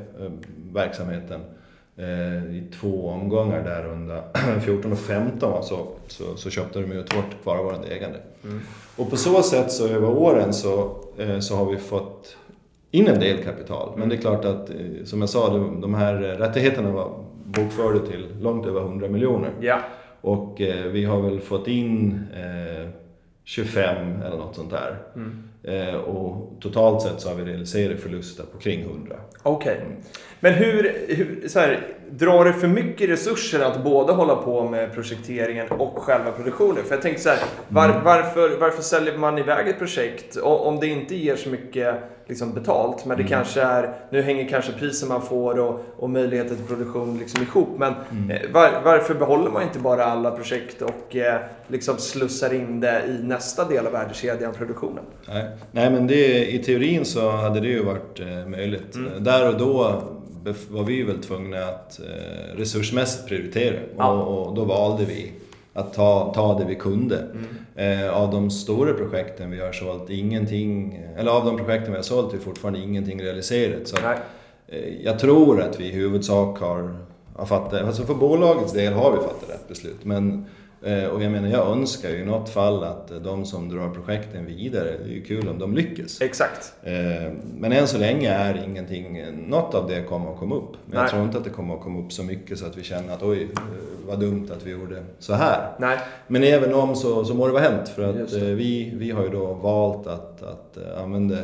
[0.74, 1.42] verksamheten
[1.98, 4.22] eh, i två omgångar där under
[4.66, 5.88] 14 och 15 va, så,
[6.36, 8.20] så, köpte de ut vårt kvarvarande ägande.
[8.44, 8.60] Mm.
[8.96, 12.36] Och på så sätt så över åren så, eh, så har vi fått
[12.92, 13.94] in en del kapital.
[13.98, 14.70] Men det är klart att,
[15.06, 17.12] som jag sa, de, de här rättigheterna var
[17.52, 19.52] bokförda till långt över 100 miljoner.
[19.60, 19.80] Ja,
[20.22, 22.90] Och eh, vi har väl fått in eh,
[23.44, 24.98] 25 eller något sånt där.
[25.64, 29.16] Eh, och totalt sett så har vi realiserat förluster på kring 100.
[29.44, 29.82] okej.
[30.40, 31.80] Men hur, hur så här,
[32.12, 36.84] drar det för mycket resurser att både hålla på med projekteringen och själva produktionen?
[36.84, 40.88] För jag tänkte så här, var, varför, varför säljer man iväg ett projekt om det
[40.88, 41.96] inte ger så mycket
[42.28, 43.06] liksom, betalt?
[43.06, 47.18] Men det kanske är, nu hänger kanske priset man får och, och möjligheter till produktion
[47.18, 47.70] liksom ihop.
[47.78, 47.94] Men
[48.32, 53.02] eh, var, varför behåller man inte bara alla projekt och eh, liksom slussar in det
[53.08, 55.04] i nästa del av värdekedjan, produktionen?
[55.28, 58.96] Nej, Nej men det, i teorin så hade det ju varit eh, möjligt.
[59.20, 60.04] Där och då
[60.70, 63.80] var vi väl tvungna att eh, resursmässigt prioritera.
[63.98, 64.12] Ja.
[64.12, 65.32] Och, och då valde vi
[65.74, 67.28] att ta, ta det vi kunde.
[67.76, 72.04] Eh, av de stora projekten vi har sålt, ingenting, eller av de projekten vi har
[72.04, 73.88] sålt är fortfarande ingenting realiserat.
[73.88, 74.04] Så att.
[74.68, 76.96] Eh, Jag tror att vi i huvudsak har,
[77.36, 80.00] har fattat, alltså för bolagets del har vi fattat rätt beslut.
[80.04, 80.46] Men,
[80.82, 84.46] och jag menar, jag önskar ju i något fall att eh, de som drar projekten
[84.46, 86.22] vidare, det är ju kul om de lyckas.
[86.22, 86.74] Exakt.
[86.84, 90.72] Eh, Men än så länge är ingenting, något av det kommer att komma upp.
[90.86, 91.00] Men Nej.
[91.02, 93.14] jag tror inte att det kommer att komma upp så mycket så att vi känner
[93.14, 93.50] att oj, eh,
[94.08, 95.72] vad dumt att vi gjorde så här.
[95.80, 96.00] Nej.
[96.28, 99.24] Men även om så, så må det vara hänt för att eh, vi, vi har
[99.24, 101.38] ju då valt att, att eh, använda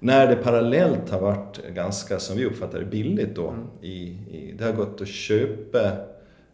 [0.00, 3.48] när det parallellt har varit ganska, som vi uppfattar det, billigt då.
[3.48, 3.66] Mm.
[3.82, 5.78] I, i, det har gått att köpa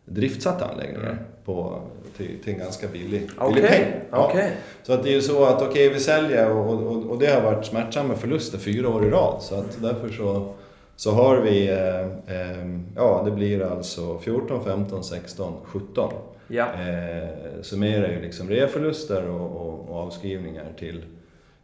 [0.05, 1.78] driftsatta anläggningar på,
[2.16, 3.30] till, till en ganska billig, billig.
[3.38, 4.00] Okej, peng.
[4.11, 4.28] Ja.
[4.30, 4.52] okej.
[4.83, 7.40] Så att det är ju så att okej, vi säljer och, och, och det har
[7.40, 9.42] varit smärtsamma förluster fyra år i rad.
[9.42, 10.54] Så att därför så,
[10.96, 12.00] så har vi, eh,
[12.40, 16.12] eh, ja det blir alltså 14, 15, 16, 17.
[16.48, 16.64] Ja.
[16.64, 17.28] Eh,
[17.62, 21.04] summerar ju liksom reaförluster och, och, och avskrivningar till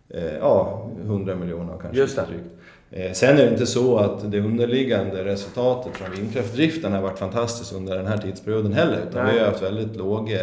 [0.09, 2.01] eh, ja, 100 miljoner kanske.
[2.01, 2.27] Just det.
[2.29, 2.60] drygt.
[2.93, 7.73] Eh, sen är det inte så att det underliggande resultatet från vindkraftdriften har varit fantastiskt
[7.73, 8.99] under den här tidsperioden heller.
[9.11, 9.35] Utan Nej.
[9.35, 10.41] vi har haft väldigt låga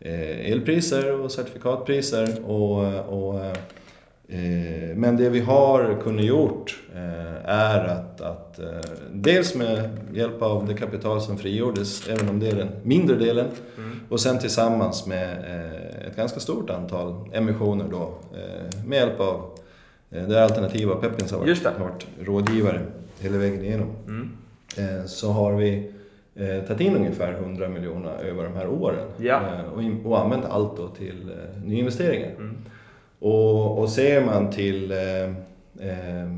[0.00, 2.50] eh, elpriser och certifikatpriser.
[2.50, 3.44] Och, och,
[4.28, 8.66] eh, men det vi har kunnat gjort eh, är att, att eh,
[9.12, 13.46] dels med hjälp av det kapital som frigjordes, även om det är den mindre delen,
[13.78, 14.00] Mm.
[14.08, 15.38] och sen tillsammans med
[16.08, 18.14] ett ganska stort antal emissioner då,
[18.86, 19.50] med hjälp av
[20.10, 22.80] eh, det alternativa Peppins har varit, har varit rådgivare
[23.20, 23.90] hela vägen igenom.
[24.06, 24.30] Mm.
[24.78, 25.90] Eh, så har vi
[26.34, 29.40] eh, tagit in ungefär 100 miljoner över de här åren Ja.
[29.74, 31.32] och, och använt allt då till
[31.64, 32.30] nyinvesteringar.
[32.38, 32.56] Mm.
[33.18, 36.30] Och, och ser man till eh,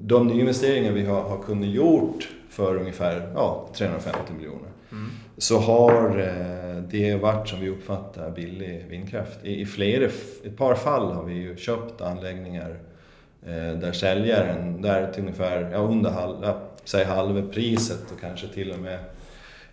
[0.00, 5.10] de nyinvesteringar vi har, har kunnat gjort för ungefär ja, 350 miljoner Mm.
[5.38, 9.38] Så har eh, det varit som vi uppfattar billig vindkraft.
[9.42, 10.04] I, i flera,
[10.44, 12.76] ett par fall har vi ju köpt anläggningar
[13.46, 18.48] eh, där säljaren, där till ungefär ja, under halv, ja, säg halva priset och kanske
[18.48, 18.98] till och med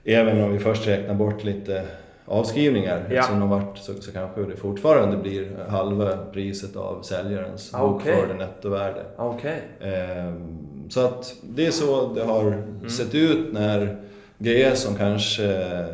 [0.03, 1.83] Även om vi först räknar bort lite
[2.25, 3.23] avskrivningar Ja.
[3.23, 8.15] som har varit, så, så kanske det fortfarande blir halva priset av säljarens Ah, okej.
[8.15, 9.01] bokförda nettovärde.
[9.17, 9.61] Okej.
[9.81, 10.57] Ehm,
[10.89, 13.97] Så att det är så det har sett ut när
[14.41, 15.85] GS som kanske eh,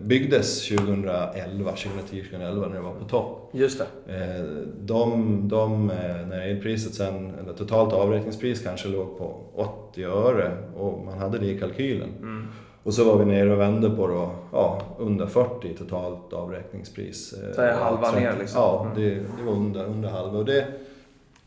[0.00, 3.50] byggdes 2011, 2010-2011 när det var på topp.
[3.52, 4.14] Just det.
[4.14, 4.44] Eh,
[4.80, 11.04] De, de, eh, när elpriset sen, eller totalt avräkningspris kanske låg på 80 öre och
[11.04, 12.08] man hade det i kalkylen.
[12.20, 12.46] Mm.
[12.82, 17.34] Och så var vi nere och vände på då, ja, under 40 i totalt avräkningspris.
[17.54, 18.60] Så är halva ja, ner liksom.
[18.60, 20.38] Ja, det, det var under, under halva.
[20.38, 20.66] Och det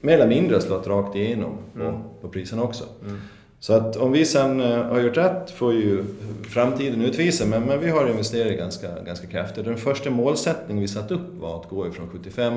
[0.01, 1.95] mer eller mindre slått rakt igenom på, Mm.
[2.21, 2.83] på priserna också.
[3.05, 3.17] Mm.
[3.65, 6.03] Så att om vi sen eh, har gjort rätt får ju
[6.49, 9.65] framtiden utvisa, men, men vi har investerat ganska, ganska kraftigt.
[9.65, 12.53] Den första målsättningen vi satt upp var att gå ifrån 75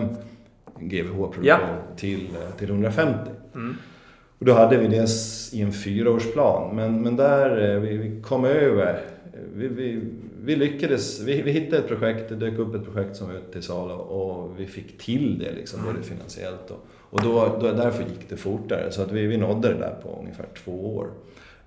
[0.80, 1.58] GWh produktion Ja.
[1.96, 3.30] till, eh, till 150.
[3.54, 3.76] Mm.
[4.38, 5.08] Och då hade vi det
[5.52, 9.00] i en fyraårsplan, men, men där eh, vi, vi kom över.
[9.54, 10.00] Vi, vi,
[10.42, 13.52] vi lyckades, vi, vi hittade ett projekt, det dök upp ett projekt som var ute
[13.52, 18.02] till salu och vi fick till det liksom, både finansiellt och, och då, då, därför
[18.02, 18.92] gick det fortare.
[18.92, 21.10] Så att vi, vi nådde det där på ungefär två år.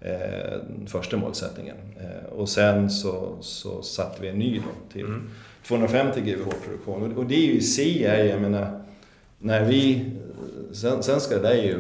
[0.02, 1.76] Eh, första målsättningen.
[2.00, 5.30] Eh, och sen så, så satte vi en ny då till Mm.
[5.68, 7.12] 250 GWh produktion.
[7.12, 8.82] Och, och det är ju i sig, jag menar,
[9.40, 10.12] när vi...
[10.74, 11.80] Sen, sen ska det där ju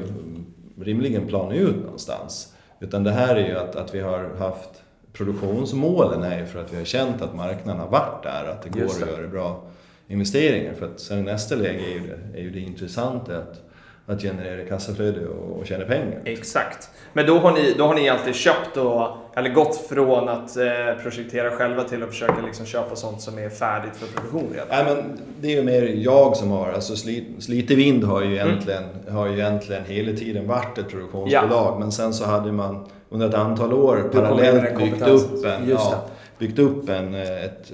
[0.81, 2.53] rimligen plana ut någonstans.
[2.79, 4.69] Utan det här är ju att, att vi har haft
[5.13, 8.69] produktionsmålen är ju för att vi har känt att marknaden har varit där, att det
[8.69, 9.03] går det.
[9.03, 9.63] att göra bra
[10.11, 10.73] investeringar.
[10.73, 11.99] För att sen nästa läge är ju
[12.33, 13.61] det, är ju det intressanta att,
[14.05, 16.21] att generera kassaflöde och, och tjäna pengar.
[16.25, 16.89] Exakt.
[17.13, 20.65] Men då har ni, då har ni alltid köpt och, eller gått från att eh,
[21.03, 24.67] projektera själva till att försöka liksom köpa sånt som är färdigt för produktion redan?
[24.69, 28.33] Nej, men det är ju mer jag som har, alltså Sli- Slite Vind har ju,
[28.33, 31.79] egentligen, har ju egentligen hela tiden varit ett produktionsbolag.
[31.79, 36.05] Men sen så hade man under ett antal år parallellt byggt upp, en, ja,
[36.39, 37.71] byggt upp en, ett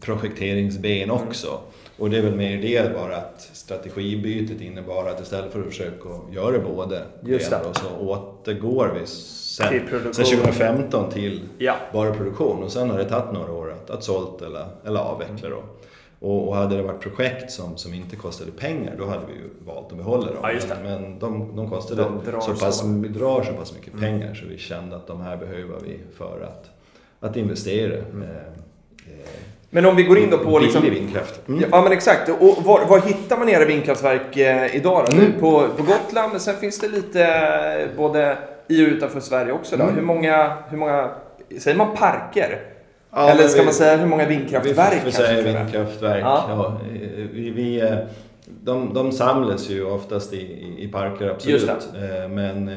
[0.00, 1.10] projekteringsben Mm.
[1.16, 1.60] också.
[1.98, 6.08] Och det är väl mer det bara att strategibytet innebar att istället för att försöka
[6.30, 7.56] göra både Just det.
[7.60, 11.74] och så återgår vi sen, Till sen 2015 till Ja.
[11.92, 15.48] bara produktion och sen har det tagit några år att, att sålt eller, eller avveckla
[15.48, 15.62] då.
[16.20, 19.48] Och, och hade det varit projekt som, som inte kostade pengar då hade vi ju
[19.66, 20.36] valt att behålla dem.
[20.42, 22.86] Ja, men de, de kostade De drar så pass, så.
[22.86, 24.00] drar så pass mycket Mm.
[24.00, 26.70] pengar så vi kände att de här behöver vi för att,
[27.30, 27.96] att investera.
[27.98, 28.22] Mm.
[28.22, 28.28] Eh,
[29.06, 29.28] eh,
[29.74, 30.82] Men om vi går in då på liksom...
[30.82, 31.48] billig vindkraft.
[31.48, 31.64] Mm.
[31.70, 32.28] Ja men exakt.
[32.28, 35.12] Och var, var hittar man era vindkraftverk eh, idag då?
[35.12, 35.24] Mm.
[35.24, 39.52] Nu På, på Gotland, men sen finns det lite eh, både i och utanför Sverige
[39.52, 39.82] också då.
[39.82, 39.94] Mm.
[39.94, 41.10] Hur, många, hur många,
[41.58, 42.60] säger man parker?
[43.10, 46.22] Ja, Eller ska vi- man säga hur många vindkraftverk Vi får säga vindkraftverk.
[46.22, 46.44] Ja.
[46.48, 46.80] Ja.
[47.32, 47.94] vi, vi, eh,
[48.46, 51.70] de, de samlas ju oftast i, i, parker, absolut.
[52.30, 52.70] Men,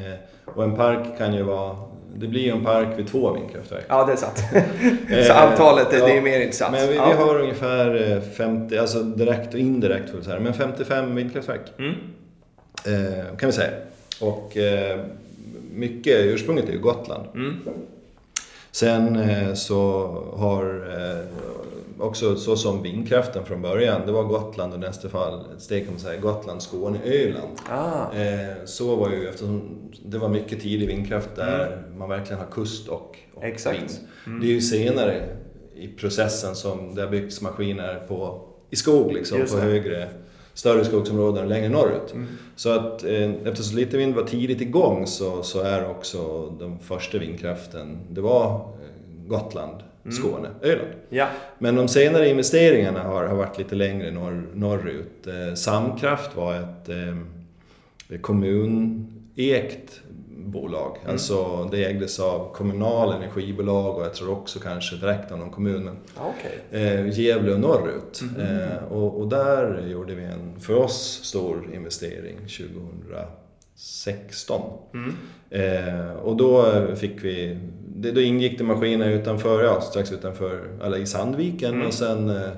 [0.45, 1.75] och en park kan ju vara...
[2.17, 3.85] Det blir ju en park vid två vindkraftverk.
[3.87, 4.43] Ja, det är sant.
[5.09, 6.05] Så Eh, antalet, det, ja.
[6.05, 6.71] det är mer intressant.
[6.71, 7.07] Men vi, ja.
[7.09, 11.91] vi har ungefär eh, 50, alltså direkt och indirekt vi säga, men 55 vindkraftverk Mm.
[12.85, 13.71] eh, kan vi säga.
[14.21, 14.99] Och eh,
[15.73, 17.23] mycket, ursprunget är ju Gotland.
[17.35, 17.55] Mm.
[18.75, 20.07] Sen eh, så
[20.37, 20.63] har
[20.99, 21.25] eh,
[21.99, 25.99] också så som vindkraften från början, det var Gotland och nästa fall steg kan man
[26.01, 27.59] säga, Gotland, Skåne, Öland.
[27.69, 29.61] Ah, Eh, så var ju eftersom
[30.05, 33.53] det var mycket tidig vindkraft där man verkligen har kust och, och Mm.
[33.53, 33.77] Exakt.
[33.77, 33.87] Mm.
[34.25, 34.41] vind.
[34.41, 35.23] Det är ju senare
[35.75, 39.65] i processen som det har byggts maskiner på, i skog liksom, Just på det.
[39.65, 40.09] högre,
[40.55, 42.13] större skogsområden längre norrut.
[42.13, 42.27] Mm.
[42.55, 47.17] Så att eh, eftersom lite vind var tidigt igång så, så är också den första
[47.17, 50.17] vindkraften, det var eh, Gotland, Mm.
[50.17, 50.87] Skåne, Öland.
[51.09, 51.27] ja.
[51.59, 55.27] Men de senare investeringarna har, har varit lite längre norr, norrut.
[55.27, 60.01] Eh, Samkraft var ett eh, kommunägt
[60.45, 60.97] bolag.
[61.01, 61.11] Mm.
[61.11, 65.83] Alltså det ägdes av kommunal energibolag och jag tror också kanske direkt av någon kommun.
[65.83, 66.59] Men, Ah, Okej.
[66.83, 68.21] eh, Gävle och norrut.
[68.21, 68.41] Mhm.
[68.41, 72.37] Eh, och, och där gjorde vi en, för oss, stor investering
[73.75, 74.61] 2016.
[74.93, 75.15] Mm.
[75.49, 77.57] Eh, och då fick vi,
[77.95, 81.87] det, då ingick det maskiner utanför, ja, strax utanför, eller i Sandviken Mm.
[81.87, 82.49] och sen eh,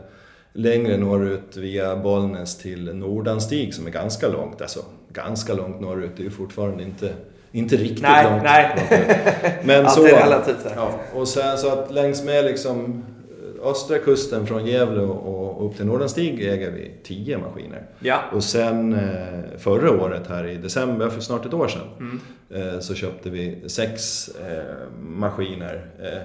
[0.54, 4.80] längre norrut via Bollnäs till Nordanstig som är ganska långt, alltså
[5.13, 7.13] ganska långt norrut, det är ju fortfarande inte,
[7.51, 8.43] inte riktigt Nej, långt.
[8.43, 8.75] nej.
[9.63, 10.73] Men så, är relativt där.
[10.75, 13.03] ja, och sen så att längs med liksom
[13.63, 17.81] östra kusten från Gävle och, upp till Nordanstig äger vi 10 maskiner.
[17.99, 18.19] Ja.
[18.33, 22.19] Och sen eh, förra året här i december, för snart ett år sedan, Mm.
[22.73, 26.21] eh, så köpte vi sex eh, maskiner eh,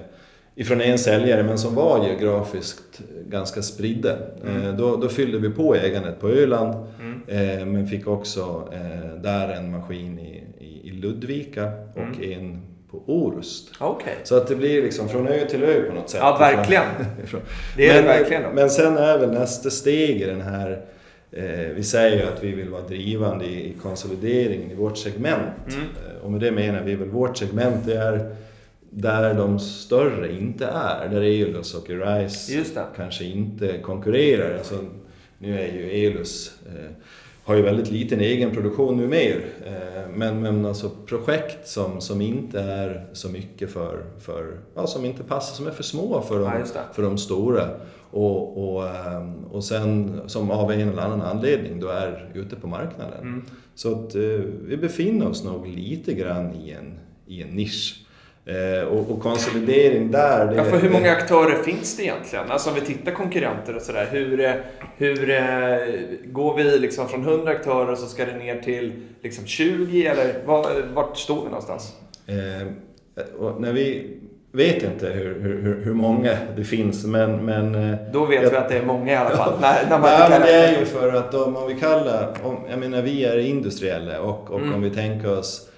[0.55, 4.11] ifrån en säljare men som var geografiskt ganska spridda.
[4.45, 7.21] Eh, då, då fyllde vi på ägandet på Öland Mm.
[7.59, 10.42] eh, men fick också eh, där en maskin i
[11.03, 12.61] Ludvika och en
[12.91, 13.71] på Orust.
[13.79, 14.15] Okej.
[14.23, 16.19] Så att det blir liksom från ö till ö på något sätt.
[16.23, 16.83] Ja, verkligen.
[17.77, 18.43] Det är men, det verkligen.
[18.43, 18.49] Då.
[18.53, 20.81] Men sen är väl nästa steg i den här
[21.31, 25.67] eh, vi säger ju att vi vill vara drivande i, i konsolideringen i vårt segment.
[25.67, 25.81] Mm.
[25.81, 28.35] Eh, och med det menar vi väl vårt segment det är
[28.89, 31.09] där de större inte är.
[31.09, 32.63] Där Eolus och Arise
[32.95, 34.57] kanske inte konkurrerar.
[34.57, 34.75] Alltså,
[35.37, 36.91] nu är ju Eolus eh,
[37.43, 39.45] har ju väldigt liten egen produktion nu mer.
[39.65, 45.05] Eh, men, men alltså projekt som, som inte är så mycket för, för ja, som
[45.05, 47.69] inte passar, som är för små för de, Ja, för de stora.
[48.11, 52.67] Och, och, ehm, och sen som av en eller annan anledning då är ute på
[52.67, 53.21] marknaden.
[53.21, 53.45] Mm.
[53.75, 54.21] Så att eh,
[54.65, 58.02] vi befinner oss nog lite grann i en, i en nisch.
[58.45, 60.45] Eh, och, och konsolidering där...
[60.47, 62.51] Det, Ja, för hur många aktörer finns det egentligen?
[62.51, 64.07] Alltså om vi tittar konkurrenter och sådär.
[64.11, 64.51] Hur, eh,
[64.97, 65.41] hur eh,
[66.25, 70.07] går vi liksom från 100 aktörer så ska det ner till liksom 20?
[70.07, 71.93] Eller var, vart står vi någonstans?
[72.27, 72.67] Eh,
[73.59, 74.17] när vi
[74.51, 77.45] vet inte hur, hur, hur- många det finns men...
[77.45, 79.53] men eh, Då vet jag- vi att det är många i alla fall.
[79.61, 82.57] när, när man Nej, men det är ju för att om, om vi kallar, om,
[82.69, 84.73] jag menar vi är industriella och, och Mm.
[84.73, 85.69] om vi tänker oss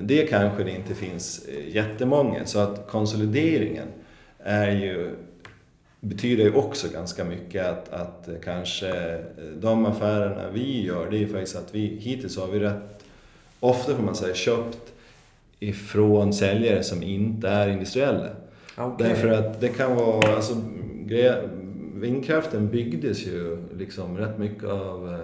[0.00, 3.88] det kanske det inte finns eh, jättemånga så att konsolideringen
[4.38, 5.10] är ju
[6.00, 9.20] betyder ju också ganska mycket att, att eh, kanske eh,
[9.60, 13.04] de affärerna vi gör det är ju faktiskt att vi hittills har vi rätt
[13.60, 14.92] ofta får man säga köpt
[15.60, 18.28] ifrån säljare som inte är industriella.
[18.76, 19.08] Okej.
[19.08, 20.54] Därför att det kan vara, alltså,
[21.94, 25.18] vindkraften byggdes ju liksom rätt mycket av,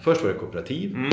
[0.00, 1.10] först var det kooperativ Mm.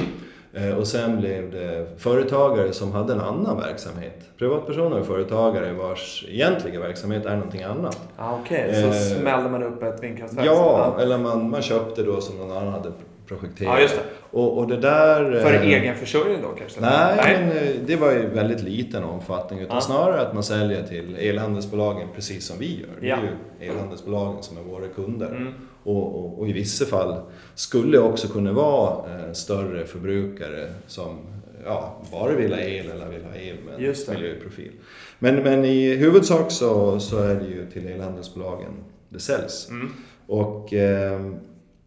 [0.54, 4.20] Eh, och sen blev det företagare som hade en annan verksamhet.
[4.38, 8.00] Privatpersoner och företagare vars egentliga verksamhet är någonting annat.
[8.18, 10.46] Ja, Okej, så Eh, smällde man upp ett vindkraftverk?
[10.48, 12.92] Ja, eller man, man köpte då som någon annan hade
[13.28, 13.74] projekterat.
[13.76, 14.02] Ja, just det.
[14.38, 15.40] Och, och det där...
[15.42, 16.82] För eh, egen försörjning då kanske?
[16.82, 19.60] Nej, men eh, det var ju väldigt liten omfattning.
[19.60, 19.82] Utan Ja.
[19.82, 22.90] snarare att man säljer till elhandelsbolagen precis som vi gör.
[23.02, 23.16] Det Ja.
[23.16, 23.22] är
[23.62, 25.28] ju elhandelsbolagen som är våra kunder.
[25.28, 25.54] Mm.
[25.84, 27.22] Och, och, och i vissa fall
[27.56, 31.18] skulle också kunna vara eh, större förbrukare som
[31.66, 34.14] ja, bara vill ha el eller vill ha el med Just det.
[34.14, 34.72] miljöprofil.
[35.20, 38.72] Men, men i huvudsak så, så är det ju till elhandelsbolagen
[39.10, 39.70] det säljs.
[39.70, 39.90] Mm.
[40.28, 41.22] Och eh,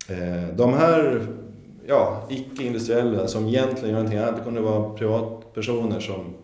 [0.08, 1.26] eh, de här
[1.86, 6.34] ja, icke-industriella som egentligen gör någonting annat, det kunde vara privatpersoner som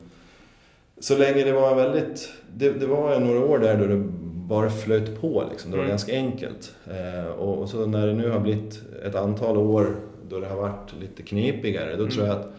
[1.00, 4.04] så länge det var väldigt, det, det var några år där då det
[4.52, 5.70] bara flöt på liksom.
[5.70, 5.90] Det var Mm.
[5.92, 6.74] ganska enkelt.
[6.86, 9.96] Eh, och, och så när det nu har blivit ett antal år
[10.28, 12.10] då det har varit lite knepigare, då Mm.
[12.10, 12.52] tror jag att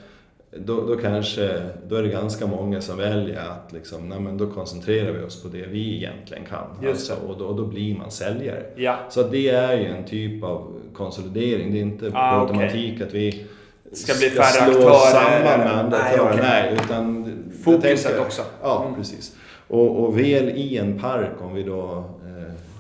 [0.57, 4.47] då, då kanske, då är det ganska många som väljer att liksom, nej men då
[4.47, 6.89] koncentrerar vi oss på det vi egentligen kan.
[6.89, 8.63] Alltså, och, då, och då blir man säljare.
[8.75, 11.71] Ja, Så det är ju en typ av konsolidering.
[11.73, 13.45] Det är inte Ah, automatik att vi
[13.93, 14.93] Ska bli ska slå aktörer.
[15.11, 16.29] samman med andra Nej, aktörer.
[16.33, 16.39] okej.
[16.43, 18.41] Nej, utan jag fokuset tänker- också.
[18.61, 18.95] Ja, Mm.
[18.99, 19.35] precis.
[19.73, 22.03] Och, och väl i en park, om vi då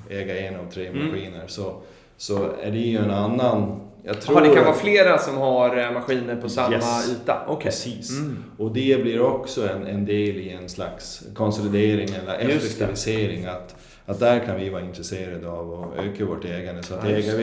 [0.09, 1.05] eh, äger en av tre Mm.
[1.07, 1.73] maskiner, så,
[2.17, 4.37] så är det ju en annan jag tror...
[4.41, 7.11] Jaha, det kan vara flera som har eh, maskiner på samma Yes.
[7.11, 7.45] yta?
[7.47, 7.63] Okej.
[7.71, 8.09] Precis.
[8.19, 8.43] Mm.
[8.57, 13.45] Och det blir också en, en del i en slags konsolidering eller effektivisering.
[13.45, 13.75] Att,
[14.05, 16.83] att där kan vi vara intresserade av att öka vårt ägande.
[16.83, 17.37] Så att just äger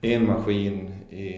[0.00, 1.34] vi en maskin i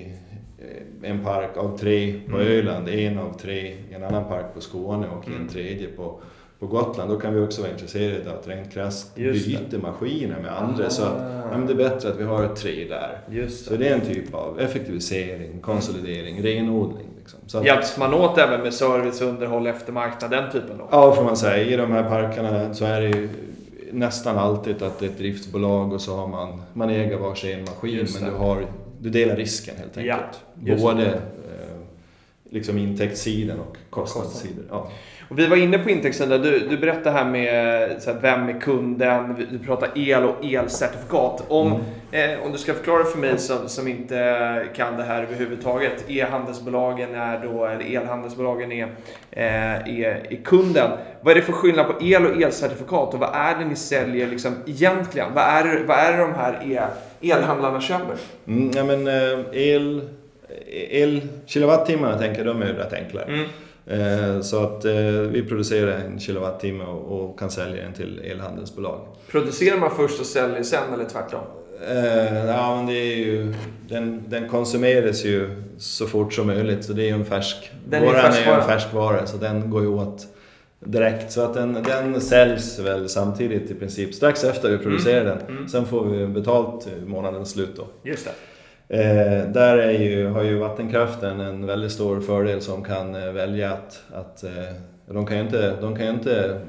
[0.58, 2.46] eh, en park av tre på Mm.
[2.48, 5.40] Öland, en av tre i en annan park på Skåne och Mm.
[5.42, 6.20] en tredje på,
[6.60, 7.10] på Gotland.
[7.10, 9.32] Då kan vi också vara intresserade av att rent krasst det.
[9.32, 10.90] byta maskiner med andra.
[10.90, 11.48] Så att Ah.
[11.52, 13.18] ja, det är bättre att vi har tre där.
[13.30, 13.76] Just Så det.
[13.76, 17.06] det är en typ av effektivisering, konsolidering, renodling.
[17.18, 17.38] Liksom.
[17.46, 20.88] Så att- Hjälps man åt även med service, underhåll, eftermarknad, den typen då?
[20.90, 21.64] Ja, får man säga.
[21.64, 23.28] I de här parkerna så är det ju
[23.92, 28.06] nästan alltid att det är ett driftsbolag och så har man, man äger varsin maskin
[28.14, 28.30] men det.
[28.30, 28.66] du, har,
[29.00, 30.40] du delar risken helt Ja, enkelt.
[30.64, 31.20] just Både det.
[32.54, 34.64] Liksom intäktssidan och kostnadssidan.
[34.70, 34.90] Ja.
[35.28, 36.42] Och vi var inne på intäktssidan.
[36.42, 39.46] Du, du berättade här med så här, vem är kunden?
[39.50, 41.44] Du pratar el och elcertifikat.
[41.48, 41.66] Om,
[42.12, 42.30] Mm.
[42.38, 46.04] eh, om du ska förklara för mig som, som inte kan det här överhuvudtaget.
[46.10, 48.86] E-handelsbolagen är då, eller elhandelsbolagen är,
[49.30, 49.44] eh,
[50.00, 50.90] är, är kunden.
[51.20, 54.26] Vad är det för skillnad på el och elcertifikat och vad är det ni säljer
[54.26, 55.28] liksom egentligen?
[55.34, 56.60] Vad är, vad är det de här
[57.22, 58.16] el, elhandlarna köper?
[58.46, 60.08] Mm, ja, men eh, el,
[60.90, 63.22] el, kilowattimmarna tänker de är ju rätt enkla.
[63.22, 63.46] Mm.
[63.86, 64.92] Eh, Så att eh,
[65.30, 69.00] vi producerar en kilowattimme och, och kan sälja den till elhandelsbolag.
[69.30, 71.40] Producerar man först och säljer sen eller tvärtom?
[71.88, 73.54] Eh, ja, men det är ju,
[73.88, 78.02] den, den konsumeras ju så fort som möjligt så det är ju en färsk Den
[78.02, 78.60] är våran är ju färskvara.
[78.62, 80.26] en färskvara så den går ju åt
[80.80, 81.32] direkt.
[81.32, 85.38] Så att den, den säljs väl samtidigt i princip strax efter vi producerar den.
[85.48, 85.68] Mm.
[85.68, 87.86] Sen får vi betalt månadens slut då.
[88.02, 88.32] Just det.
[88.88, 93.72] Eh, där är ju, har ju vattenkraften en väldigt stor fördel som kan eh, välja
[93.72, 94.50] att, att eh,
[95.06, 96.60] de kan ju inte, de kan inte,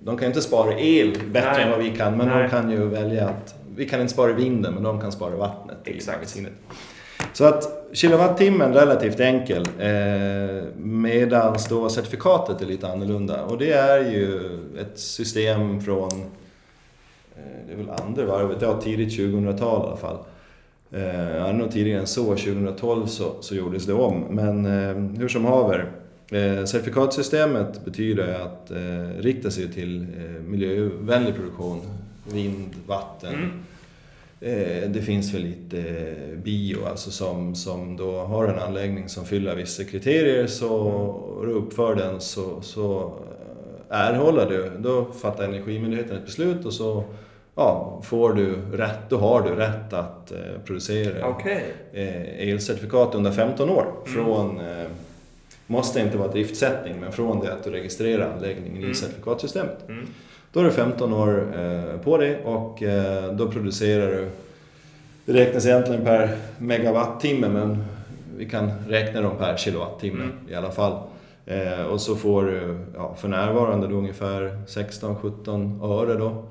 [0.00, 1.62] de kan inte spara el bättre Nej.
[1.62, 2.42] än vad vi kan, men Nej.
[2.42, 5.76] de kan ju välja att, vi kan inte spara vinden, men de kan spara vattnet
[5.84, 6.16] i Exakt.
[6.16, 6.52] magasinet.
[7.32, 13.42] Så att kilowattimmen är relativt enkel, eh, medan då certifikatet är lite annorlunda.
[13.42, 16.10] Och det är ju ett system från,
[17.36, 20.18] eh, det är väl andra varvet, ja tidigt 2000-tal i alla fall.
[20.96, 24.20] Eh, nog tidigare än så, 2012 så, så gjordes det om.
[24.30, 25.90] Men eh, hur som haver,
[26.30, 31.80] eh, certifikatsystemet betyder att eh, rikta sig till eh, miljövänlig produktion,
[32.32, 33.34] vind, vatten.
[33.34, 33.50] Mm.
[34.40, 39.24] Eh, det finns väl lite eh, bio, alltså som, som då har en anläggning som
[39.24, 43.12] fyller vissa kriterier så och du uppför den så, så
[43.90, 47.04] eh, erhåller du, då fattar Energimyndigheten ett beslut och så
[47.56, 51.64] ja, får du rätt, då har du rätt att eh, producera Okej.
[51.92, 53.86] eh, elcertifikat under 15 år.
[54.04, 54.86] Från, eh,
[55.66, 58.90] måste inte vara driftsättning, men från det att du registrerar anläggningen Mm.
[58.90, 59.88] i certifikatsystemet.
[59.88, 60.06] Mm.
[60.52, 61.46] Då är du 15 år
[62.04, 62.82] på dig och
[63.32, 64.28] då producerar du,
[65.24, 67.84] det räknas egentligen per megawattimme men
[68.36, 70.36] vi kan räkna dem per kilowattimme Mm.
[70.48, 70.98] i alla fall.
[71.90, 76.44] Och så får du ja, för närvarande då ungefär 16-17 öre då,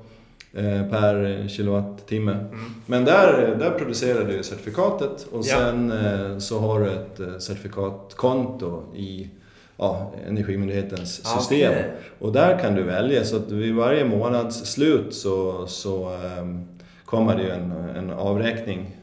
[0.90, 2.32] per kilowattimme.
[2.32, 2.48] Mm.
[2.86, 8.82] Men där, där producerar du certifikatet och sen eh, så har du ett eh, certifikatkonto
[8.94, 9.30] i
[9.76, 11.70] ja, Energimyndighetens system.
[11.72, 11.92] Okej.
[12.18, 16.64] Och där kan du välja, så att vid varje månads slut så, så ehm,
[17.04, 18.96] kommer det ju en, en avräkning.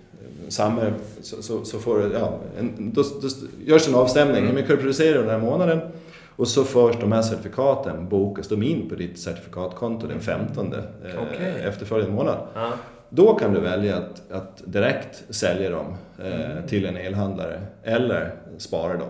[0.48, 0.82] Samma,
[1.22, 3.28] så, så, så får du, ja, en, då, då
[3.66, 5.80] görs en avstämning, hur mycket du producerar den här månaden.
[6.36, 10.80] Och så förs de här certifikaten, bokas de in på ditt certifikatkonto den 15 eh,
[11.32, 11.64] Okej.
[11.64, 12.38] efterföljande månad.
[12.56, 12.72] Ja.
[13.10, 15.86] Då kan du välja att, att direkt sälja dem
[16.24, 19.10] eh, till en elhandlare eller spara dem.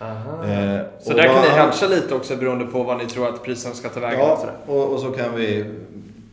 [0.00, 3.74] Eh, Så där kan ni hedga lite också beroende på vad ni tror att priserna
[3.74, 4.18] ska ta vägen.
[4.20, 5.64] Ja, och, och så kan vi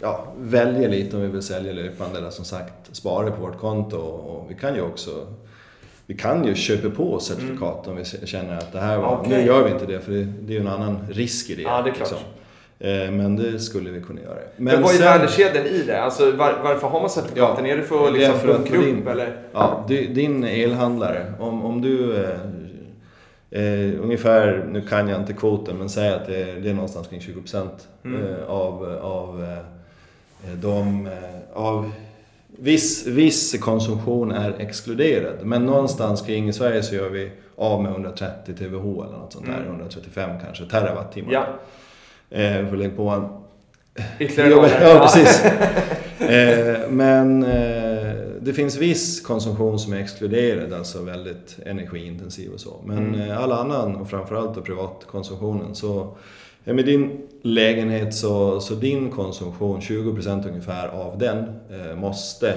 [0.02, 3.98] ja, välja lite om vi vill sälja löpande eller som sagt spara på vårt konto.
[3.98, 5.12] Och vi kan ju också
[6.06, 9.18] vi kan ju köpa på certifikat om vi känner att det här var...
[9.18, 9.30] Okej.
[9.38, 11.62] Nu gör vi inte det för det, det är ju en annan risk i det.
[11.62, 12.12] Ja, det är klart.
[12.80, 14.38] Eh, Men det skulle vi kunna göra.
[14.58, 16.02] Men, vad är sen- värdekedjan i det?
[16.02, 17.66] Alltså, var, varför har man certifikaten?
[17.66, 19.38] Ja, är det för att liksom, för att din- eller?
[19.54, 22.16] Ja, di- din elhandlare, om, om du...
[22.24, 22.30] Eh,
[23.52, 27.08] eh, ungefär, nu kan jag inte kvoten, men säg att det är, det är någonstans
[27.08, 28.22] kring 20 procent Mm.
[28.26, 31.10] eh, av, av eh, de...
[31.54, 31.92] Av
[32.62, 37.92] viss, viss konsumtion är exkluderad, men någonstans kring i Sverige så gör vi av med
[37.92, 39.68] 130 TWh eller något sånt där, Mm.
[39.68, 41.34] 135 kanske, terawattimmar.
[41.34, 41.46] Ja,
[42.38, 43.28] Eh, får lägga på en
[44.20, 45.46] ytterligare Ja, precis.
[46.20, 52.82] eh, men eh, det finns viss konsumtion som är exkluderad, alltså väldigt energiintensiv och så.
[52.86, 53.22] Men Mm.
[53.32, 56.18] eh, all annan, och framförallt privatkonsumtionen, så
[56.64, 61.38] med din lägenhet så, så din konsumtion, 20% ungefär av den,
[61.70, 62.50] eh, måste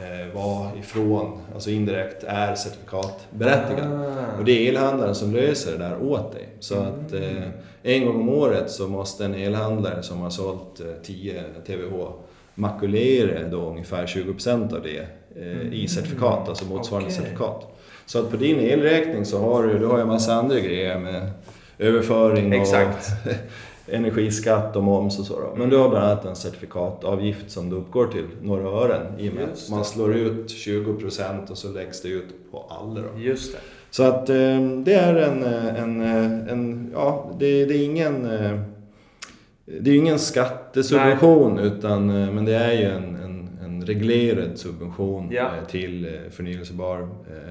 [0.00, 3.92] eh, varifrån, alltså indirekt, är certifikatberättigad.
[3.92, 4.38] Ah.
[4.38, 6.48] Och det är elhandlaren som löser det där åt dig.
[6.60, 7.42] Så att eh,
[7.82, 12.10] en gång om året så måste en elhandlare som har sålt eh, 10 TWh
[12.54, 15.06] makulera då ungefär 20% av det
[15.36, 17.16] eh, i certifikat, alltså motsvarande Okej.
[17.16, 17.70] certifikat.
[18.06, 20.98] Så att på din elräkning så har du, du har ju en massa andra grejer
[20.98, 21.30] med
[21.78, 23.08] överföring Exakt.
[23.26, 23.32] och
[23.94, 25.54] energiskatt och moms och så då.
[25.56, 29.34] Men du har bland annat en certifikatavgift som du uppgår till några ören i och
[29.34, 33.18] med att man slår ut 20% och så läggs det ut på alla då.
[33.20, 33.58] Just det.
[33.90, 36.00] Så att eh, det är en, en,
[36.48, 38.60] en ja, det, det är ingen eh,
[39.66, 45.28] det är ingen skattesubvention utan, eh, men det är ju en, en, en reglerad subvention
[45.30, 45.42] Ja.
[45.42, 47.08] eh, till förnyelsebar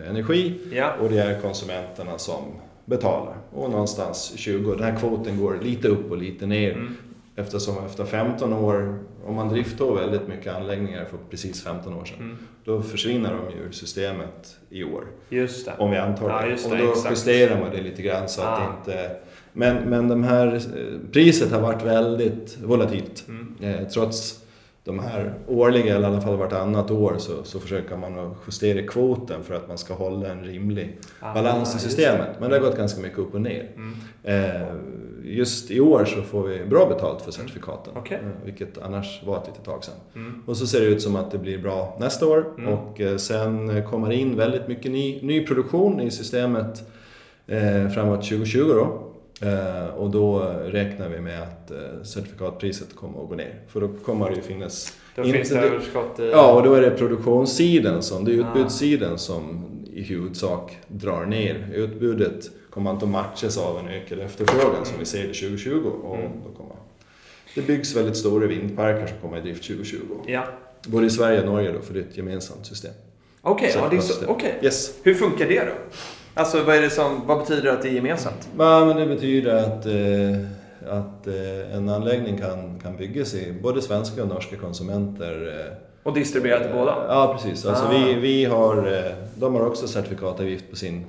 [0.09, 0.93] energi Ja.
[1.01, 2.43] och det är konsumenterna som
[2.85, 3.35] betalar.
[3.53, 6.95] Och någonstans 20, den här kvoten går lite upp och lite ner Mm.
[7.35, 12.17] eftersom efter 15 år, om man driftar väldigt mycket anläggningar för precis 15 år sedan,
[12.19, 12.37] Mm.
[12.65, 15.03] då försvinner de ju ur systemet i år.
[15.29, 15.73] Just det.
[15.77, 16.65] Om vi antar Ja, det.
[16.65, 17.11] och det, då exakt.
[17.11, 18.59] justerar man det lite grann så att Ah.
[18.59, 19.15] det inte...
[19.55, 20.61] Men, men de här, eh,
[21.11, 23.25] priset har varit väldigt volatilt.
[23.27, 23.55] Mm.
[23.61, 24.42] Eh, trots
[24.85, 29.43] de här årliga, eller i alla fall vartannat år, så, så försöker man justera kvoten
[29.43, 32.29] för att man ska hålla en rimlig Ah, balans i systemet.
[32.39, 33.69] Men det har gått ganska mycket upp och ner.
[33.75, 33.93] Mm.
[34.23, 34.67] Eh,
[35.23, 38.17] just i år så får vi bra betalt för certifikaten, Okej.
[38.23, 39.95] eh, vilket annars var ett litet tag sedan.
[40.15, 40.43] Mm.
[40.45, 42.73] Och så ser det ut som att det blir bra nästa år Mm.
[42.73, 46.83] och eh, sen kommer in väldigt mycket ny, ny produktion i systemet
[47.47, 49.09] eh, framåt 2020 då.
[49.43, 53.59] Eh, och då räknar vi med att eh, certifikatpriset kommer att gå ner.
[53.67, 54.97] För då kommer det ju finnas...
[55.15, 56.29] Då finns det överskott i...
[56.29, 58.47] Ja, och då är det produktionssidan som, det är Ah.
[58.55, 61.69] utbudssidan som i huvudsak drar ner.
[61.73, 65.91] Utbudet kommer inte att matchas av en ökad efterfrågan som vi ser det 2020.
[66.03, 66.31] Och Mm.
[66.45, 66.75] då kommer,
[67.55, 69.97] det byggs väldigt stora vindparker som kommer i drift 2020.
[70.27, 70.43] Ja.
[70.87, 72.91] Både i Sverige och Norge då, för det är ett gemensamt system.
[73.41, 74.07] Okej, ja, det är så.
[74.07, 74.29] Certifikatsystem.
[74.29, 74.59] Okej.
[74.61, 74.93] Yes.
[75.03, 75.71] Hur funkar det då?
[76.33, 78.49] Alltså vad, är det som, vad betyder det att det är gemensamt?
[78.57, 83.81] Ja, men det betyder att, eh, att eh, en anläggning kan, kan byggas i både
[83.81, 85.53] svenska och norska konsumenter.
[85.59, 85.73] Eh,
[86.03, 86.95] Och distribuerat till båda?
[87.07, 87.65] Ja, precis.
[87.65, 87.89] Alltså Ah.
[87.91, 91.05] vi, vi har, eh, de har också certifikatavgift på sin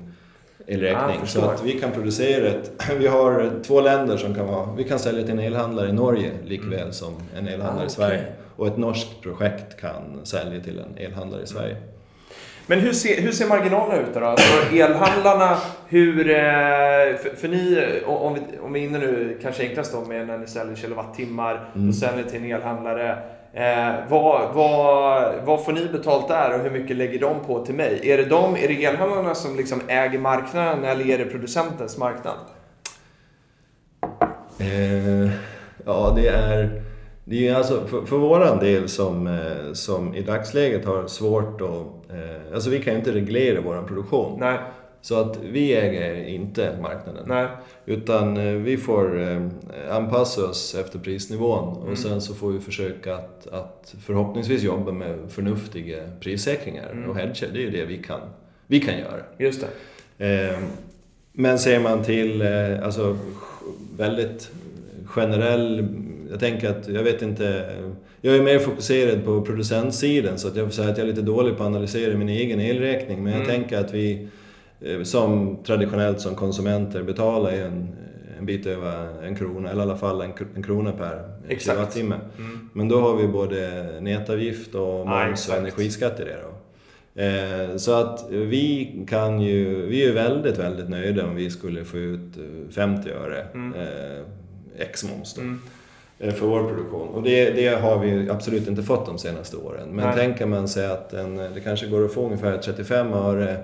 [0.66, 1.20] elräkning.
[1.22, 2.70] Ah, så att vi kan producera ett...
[2.98, 4.68] Vi har två länder som kan vara...
[4.76, 8.18] Vi kan sälja till en elhandlare i Norge likväl som en elhandlare Ah, i Sverige.
[8.18, 8.32] okej.
[8.56, 11.76] Och ett norskt projekt kan sälja till en elhandlare i Sverige.
[12.66, 14.20] Men hur ser, hur ser marginalerna ut då?
[14.24, 15.56] Alltså elhandlarna,
[15.88, 16.30] hur...
[16.30, 20.26] eh, För, för ni, om vi, om vi är inne nu, kanske enklast då med
[20.26, 21.88] när ni säljer kilowattimmar Mm.
[21.88, 23.18] och säljer till en elhandlare.
[23.52, 27.74] Eh, vad, vad, vad får ni betalt där och hur mycket lägger de på till
[27.74, 28.00] mig?
[28.02, 32.34] Är det, de, är det elhandlarna som liksom äger marknaden eller är det producentens marknad?
[34.58, 35.30] Eh,
[35.86, 36.82] ja, det är...
[37.26, 42.03] Det är alltså för, för våran del som, eh, som i dagsläget har svårt att...
[42.14, 44.40] Eh, alltså vi kan ju inte reglera våran produktion.
[44.40, 44.58] Nej,
[45.00, 47.24] Så att vi äger inte marknaden.
[47.26, 47.46] nej.
[47.86, 49.40] Utan eh, vi får eh,
[49.90, 51.92] anpassa oss efter prisnivån Mm.
[51.92, 57.10] och sen så får vi försöka att, att förhoppningsvis jobba med förnuftiga prissäkringar Mm.
[57.10, 57.48] och hedger.
[57.52, 58.20] Det är ju det vi kan,
[58.66, 59.22] vi kan göra.
[59.38, 59.66] Just
[60.18, 60.48] det.
[60.50, 60.58] Eh,
[61.32, 62.42] Men ser man till
[62.82, 63.16] alltså,
[63.96, 64.50] väldigt
[65.06, 65.88] generell...
[66.34, 67.70] Jag tänker att, jag vet inte...
[68.20, 71.22] Jag är mer fokuserad på producentsidan så att jag får säga att jag är lite
[71.22, 73.22] dålig på att analysera min egen elräkning.
[73.22, 73.54] Men jag Mm.
[73.56, 74.28] tänker att vi
[74.80, 77.88] eh, som traditionellt som konsumenter betalar en,
[78.38, 81.64] en bit över en krona, eller i alla fall en, kr- en krona per Exakt.
[81.76, 82.16] kilowattimme.
[82.38, 82.68] Mm.
[82.72, 86.50] Men då har vi både nätavgift och moms och energiskatt i det då.
[87.22, 91.98] Eh, Så att vi kan ju, vi är väldigt, väldigt nöjda om vi skulle få
[91.98, 93.74] ut eh, 50 öre Mm.
[93.80, 94.22] eh,
[94.78, 95.60] ex moms då, Mm.
[96.18, 97.08] Eh, för vår produktion.
[97.08, 99.88] Och det, det har vi absolut inte fått de senaste åren.
[99.88, 100.16] Men Nej.
[100.16, 103.56] tänker man sig att en, det kanske går att få ungefär 35 öre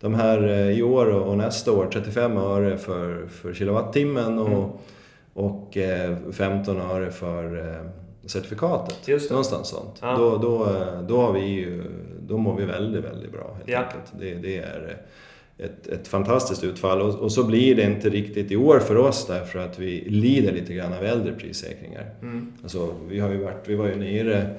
[0.00, 4.70] de här eh, i år och nästa år, 35 öre för, för kilowattimmen och, Mm.
[5.34, 7.90] och eh, 15 öre för eh,
[8.26, 9.08] certifikatet.
[9.08, 9.32] Just det.
[9.32, 9.98] Någonstans sånt.
[10.02, 10.16] Ja.
[10.16, 11.82] Då, då, eh, då har vi ju,
[12.20, 13.78] då mår vi väldigt, väldigt bra helt Ja.
[13.78, 14.12] enkelt.
[14.20, 14.96] Det, det är eh,
[15.58, 19.26] ett, ett fantastiskt utfall och, och så blir det inte riktigt i år för oss
[19.26, 22.10] därför att vi lider lite grann av äldre prissäkringar.
[22.22, 22.52] Mm.
[22.62, 24.50] Alltså, vi, har ju varit, vi var ju nere,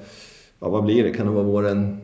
[0.60, 2.00] ja, vad blir det, kan det vara våren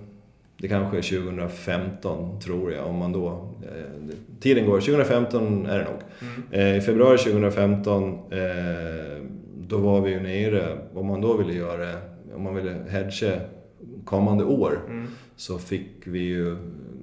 [0.62, 3.48] det kanske är 2015 tror jag, om man då...
[3.62, 6.00] Eh, tiden går, 2015 är det nog.
[6.20, 6.42] Mm.
[6.50, 9.22] Eh, I februari 2015 eh,
[9.68, 11.88] då var vi ju nere, om man då ville göra,
[12.34, 13.40] om man ville hedga
[14.04, 15.06] kommande år Mm.
[15.36, 16.56] så fick vi ju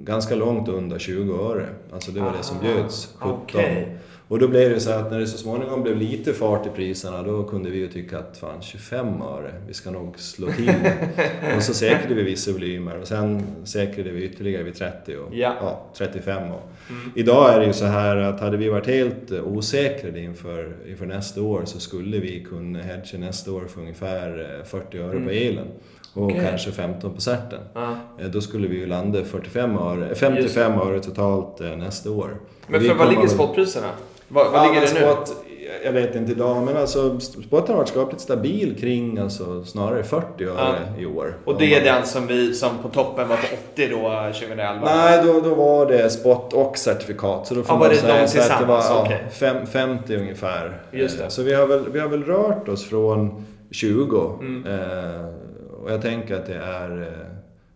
[0.10, 1.66] ganska långt under 20 öre.
[1.94, 3.14] Alltså det var det som Ah, bjöds.
[3.20, 3.32] 17.
[3.44, 3.96] okej.
[4.28, 7.24] Och då blev det så att när det så småningom blev lite fart i priserna
[7.24, 10.72] då kunde vi ju tycka att fan 25 öre, vi ska nog slå till
[11.58, 15.56] och så säkrade vi vissa volymer och sen säkrade vi ytterligare vid 30 och Ja.
[15.62, 16.52] ja, 35.
[16.52, 16.62] Och.
[17.16, 21.06] Idag är det ju så här att hade vi varit helt eh, osäkrade inför, inför
[21.06, 25.30] nästa år så skulle vi kunna hedga nästa år för ungefär eh, 40 öre på
[25.30, 25.68] elen.
[26.14, 26.42] Och Okej.
[26.50, 27.60] kanske 15 på certen.
[27.74, 27.96] Ja.
[28.20, 32.36] Eh, Då skulle vi ju landa 45 öre, 55 öre totalt eh, nästa år.
[32.68, 33.88] Men för vad ligger spotpriserna?
[34.28, 35.00] Vad, vad ligger det nu?
[35.00, 35.34] spot,
[35.86, 40.44] jag vet inte idag, men alltså spotten har varit skapligt stabil kring alltså, snarare 40
[40.46, 41.38] öre i år.
[41.46, 43.44] Och det är den som vi som på toppen var på
[43.74, 43.98] 80 då
[44.34, 44.82] 2011?
[44.86, 47.48] Nej, då, då var det spot och certifikat.
[47.48, 48.86] Så då får var man det säga de att det var tillsammans?
[48.90, 49.24] ja, Okej.
[49.32, 50.82] fem, 50 ungefär.
[50.92, 51.24] Just det.
[51.24, 54.38] Eh, Så vi har, väl, vi har väl rört oss från 20.
[54.42, 54.66] Mm.
[54.66, 55.26] Eh,
[55.84, 57.02] och jag tänker att det är...
[57.02, 57.36] Eh,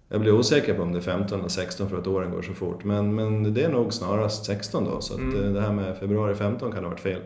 [0.09, 2.53] jag blir osäker på om det är 15 eller 16 för att åren går så
[2.53, 2.83] fort.
[2.83, 5.01] Men, men det är nog snarast 16 då.
[5.01, 5.43] Så Mm.
[5.45, 7.21] eh, det här med februari 15 kan ha varit fel.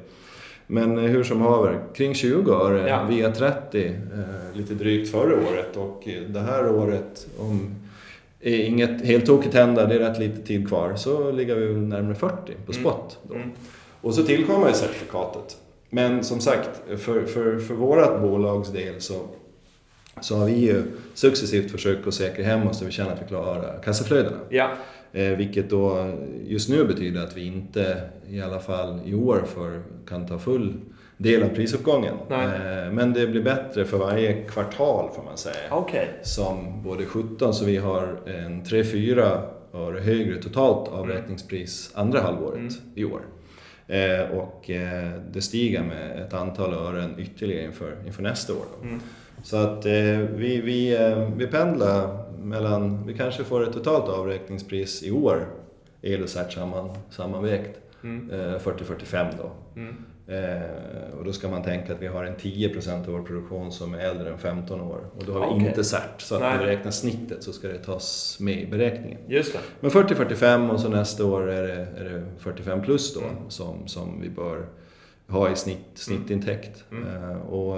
[0.67, 3.03] Men eh, hur som haver, kring 20 öre Ja.
[3.09, 3.93] via 30 eh,
[4.57, 7.75] lite drygt förra året och det här året om
[8.41, 12.15] är inget helt tokigt händer, det är rätt lite tid kvar, så ligger vi närmare
[12.15, 12.81] 40 på Mm.
[12.83, 13.17] spot.
[13.23, 13.33] Då.
[13.35, 13.49] Mm.
[14.01, 15.57] Och så tillkommer ju certifikatet.
[15.89, 19.13] Men som sagt, för, för, för vårat bolags del så,
[20.21, 23.27] så har vi ju successivt försökt att säkra hem oss så vi känner att vi
[23.27, 24.37] klarar kassaflödena.
[24.49, 24.69] Ja.
[25.13, 26.13] Eh, vilket då
[26.47, 30.73] just nu betyder att vi inte, i alla fall i år, för, kan ta full
[31.17, 32.13] del av prisuppgången.
[32.29, 35.55] Eh, men det blir bättre för varje kvartal får man säga.
[35.71, 36.09] Okej.
[36.23, 39.41] Som både 17, så vi har en 3-4
[39.73, 42.73] öre högre totalt avräkningspris andra halvåret Mm.
[42.95, 43.21] i år.
[43.87, 48.65] Eh, och eh, det stiger med ett antal ören ytterligare inför, inför nästa år.
[48.81, 48.99] Mm.
[49.43, 49.91] Så att eh,
[50.35, 55.47] vi, vi, eh, vi pendlar mellan, vi kanske får ett totalt avräkningspris i år,
[56.01, 58.29] el och cert samman, sammanvägt, Mm.
[58.31, 59.51] eh, 40-45 då.
[59.81, 59.95] Mm.
[60.27, 63.93] Eh, och då ska man tänka att vi har en 10% av vår produktion som
[63.93, 64.99] är äldre än 15 år.
[65.17, 66.57] Och då har vi inte cert, så att Nej.
[66.57, 69.17] när vi räknar snittet så ska det tas med i beräkningen.
[69.27, 69.59] Just det.
[69.79, 73.33] Men 40-45 och så nästa år är det, är det 45 plus då Mm.
[73.49, 74.65] som, som vi bör
[75.27, 76.83] ha i snitt, snittintäkt.
[76.91, 77.07] Mm.
[77.31, 77.77] Eh, och,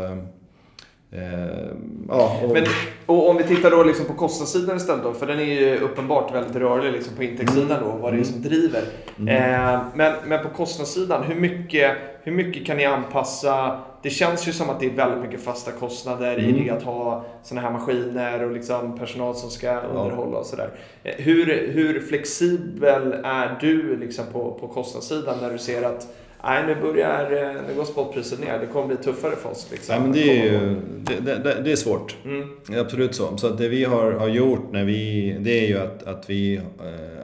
[1.12, 1.68] eh,
[2.10, 2.64] ja, och, Men,
[3.06, 6.36] och om vi tittar då liksom på kostnadssidan istället då, för den är ju uppenbart
[6.36, 8.82] väldigt rörlig liksom på intäktssidan då, vad det är som driver.
[9.20, 9.54] Mm.
[9.76, 13.80] Eh, men, men på kostnadssidan, hur mycket, hur mycket kan ni anpassa?
[14.02, 16.64] Det känns ju som att det är väldigt mycket fasta kostnader i Mm.
[16.66, 20.70] det att ha sådana här maskiner och liksom personal som ska underhålla och sådär.
[21.04, 26.08] Eh, Hur, hur flexibel är du liksom på, på kostnadssidan när du ser att
[26.44, 28.60] Nej, nu börjar, eh, nu går spotpriset ner.
[28.60, 29.68] Det kommer bli tuffare för oss.
[29.72, 29.96] Liksom.
[29.96, 32.16] ja, men det, är ju, det, det, det- det är svårt.
[32.26, 32.50] Mm.
[32.80, 33.38] Absolut så.
[33.38, 36.64] Så det vi har, har gjort när vi, det är ju att, att, vi, eh,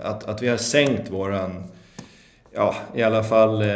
[0.10, 1.64] att, att vi har sänkt våran,
[2.52, 3.68] ja i alla fall eh,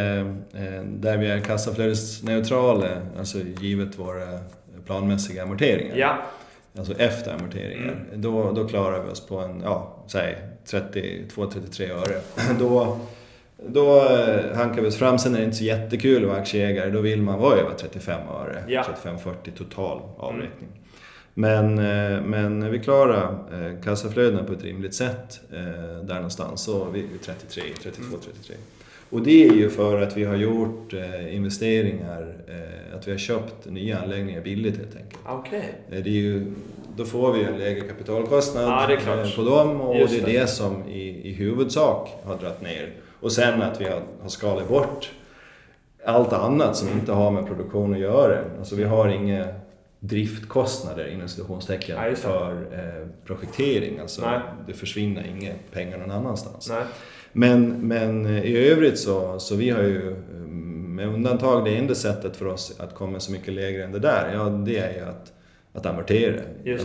[0.86, 2.88] där vi är kassaflödesneutrala,
[3.20, 4.40] alltså givet våra
[4.86, 5.96] planmässiga amorteringar.
[5.98, 6.18] Ja.
[6.78, 7.84] Alltså efter amorteringar.
[8.10, 8.22] Mm.
[8.22, 10.38] Då, då klarar vi oss på en, ja, säg
[10.68, 12.22] 32-33 öre.
[12.60, 12.98] Då,
[13.68, 15.20] då eh, hankar vi oss fram.
[15.20, 16.90] Sen är det inte så jättekul att vara aktieägare.
[16.90, 18.64] Då vill man vara över 35 öre.
[18.68, 18.86] Ja.
[19.04, 20.70] 35-40 total avräkning.
[21.34, 25.42] Men, eh, men vi klarar eh, kassaflödena på ett rimligt sätt
[26.04, 26.62] där någonstans.
[26.62, 28.56] Så vi är 33, 32, 33.
[29.10, 30.94] Och det är ju för att vi har gjort
[31.30, 32.34] investeringar,
[32.96, 35.22] att vi har köpt nya anläggningar billigt helt enkelt.
[35.90, 36.46] Eh, Det är ju,
[36.98, 38.98] då får vi en lägre kapitalkostnad Ja,
[39.36, 40.40] på dem och Just det är det.
[40.40, 42.90] det som i, i huvudsak har dragit ner.
[43.20, 45.12] Och sen att vi har, har skalat bort
[46.06, 48.40] allt annat som inte har med produktion att göra.
[48.60, 49.46] Alltså vi har inga
[50.00, 54.00] driftkostnader inom citationstecken Ja, för eh, projektering.
[54.00, 54.40] Alltså Nej.
[54.68, 56.70] det försvinner inga pengar någon annanstans.
[56.70, 56.84] Nej.
[57.34, 60.40] Men, men eh, i övrigt så, så vi har ju eh,
[60.90, 64.32] med undantag det enda sättet för oss att komma så mycket lägre än det där,
[64.34, 65.34] ja det är ju att,
[65.74, 66.42] att amortera.
[66.64, 66.82] Just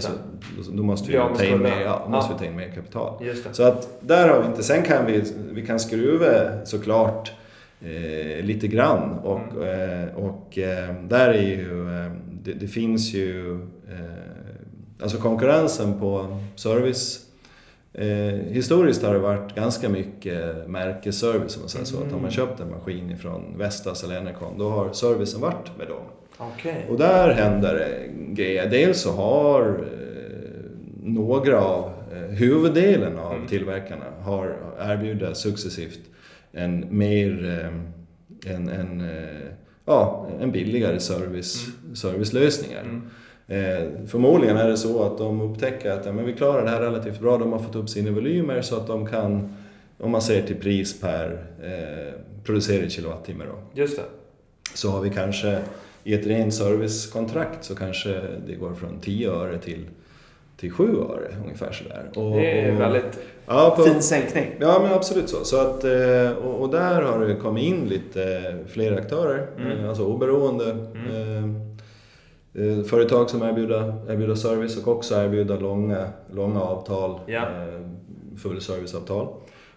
[0.56, 2.36] alltså, då måste vi med ta in mer, ja, måste Ja.
[2.38, 3.24] vi ta in mer kapital.
[3.52, 7.32] Så att där har vi inte, sen kan vi, vi kan skruva såklart
[7.80, 10.02] eh, lite grann och, Mm.
[10.08, 12.12] eh, och eh, där är ju, eh,
[12.42, 17.20] det, det finns ju, eh, alltså konkurrensen på service
[17.96, 22.02] Eh, historiskt har det varit ganska mycket märkesservice om man säger så.
[22.02, 25.88] Att har man köpt en maskin från Vestas eller Enercon då har servicen varit med
[25.88, 26.02] dem.
[26.54, 26.86] Okej.
[26.90, 28.70] Och där händer det grejer.
[28.70, 30.60] Dels så har eh,
[31.02, 33.46] några av, eh, huvuddelen av Mm.
[33.46, 36.00] tillverkarna har erbjudit successivt
[36.52, 37.60] en mer,
[38.44, 39.08] eh, en, en,
[39.84, 42.80] ja, en billigare service, servicelösningar.
[42.82, 43.02] Mm.
[43.48, 46.80] Eh, förmodligen är det så att de upptäcker att ja, men vi klarar det här
[46.80, 47.38] relativt bra.
[47.38, 49.56] De har fått upp sina volymer så att de kan
[49.98, 54.02] om man ser till pris per eh, producerad kilowattimme då, Just det.
[54.74, 55.58] så har vi kanske
[56.04, 59.86] i ett rent servicekontrakt så kanske det går från 10 öre till,
[60.56, 62.10] till 7 öre ungefär sådär.
[62.14, 64.46] Och, Det är och- väldigt ja, på, fin sänkning.
[64.60, 65.44] Ja men absolut så.
[65.44, 69.78] så att, eh, och, och där har det kommit in lite eh, fler aktörer, Mm.
[69.78, 71.44] eh, alltså oberoende eh,
[72.64, 77.40] eh, företag som erbjuder, erbjuder service och också erbjuder långa, långa avtal, Ja.
[77.42, 77.80] eh,
[78.38, 79.28] fullserviceavtal.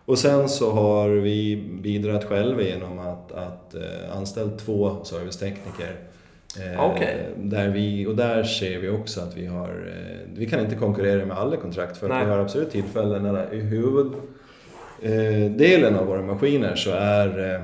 [0.05, 3.75] Och sen så har vi bidragit själva genom att, att
[4.17, 5.95] anställa två servicetekniker.
[6.59, 7.17] Eh, Okej.
[7.35, 11.25] där vi, och där ser vi också att vi har, eh, vi kan inte konkurrera
[11.25, 14.11] med alla kontrakt för att vi har absolut tillfällen när i huvud
[15.01, 15.51] eh,
[15.97, 17.63] av våra maskiner så är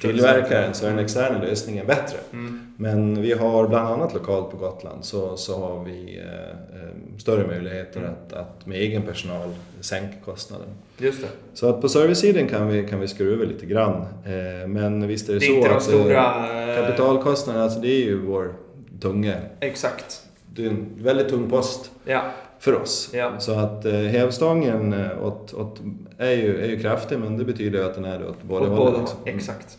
[0.00, 2.18] tillverkaren, så är den externa lösningen bättre.
[2.32, 2.72] Mm.
[2.76, 7.46] Men vi har bland annat lokalt på Gotland så, så har vi eh, eh, större
[7.46, 8.10] möjligheter Mm.
[8.12, 9.48] att, att med egen personal
[9.80, 10.68] sänka kostnaden.
[10.98, 11.28] Just det.
[11.54, 14.00] Så att på servicesidan kan vi, kan vi skruva lite grann.
[14.24, 16.48] Eh, men visst är det, Det är så att stora...
[16.50, 18.54] eh, eh, kapitalkostnaden, alltså det är ju vår
[19.00, 20.22] tunga, Exakt.
[20.54, 22.22] det är en väldigt tung post Ja.
[22.62, 23.10] För oss.
[23.12, 23.32] Ja.
[23.38, 25.80] Så att eh, hävstången eh, åt, åt,
[26.18, 29.00] är, ju, är ju kraftig men det betyder ju att den är åt båda hållen.
[29.00, 29.18] liksom.
[29.24, 29.78] Exakt.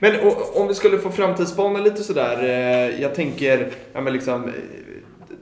[0.00, 2.42] Men o- om vi skulle få framtidsspana lite sådär.
[2.44, 4.52] eh, Jag tänker, ja men liksom.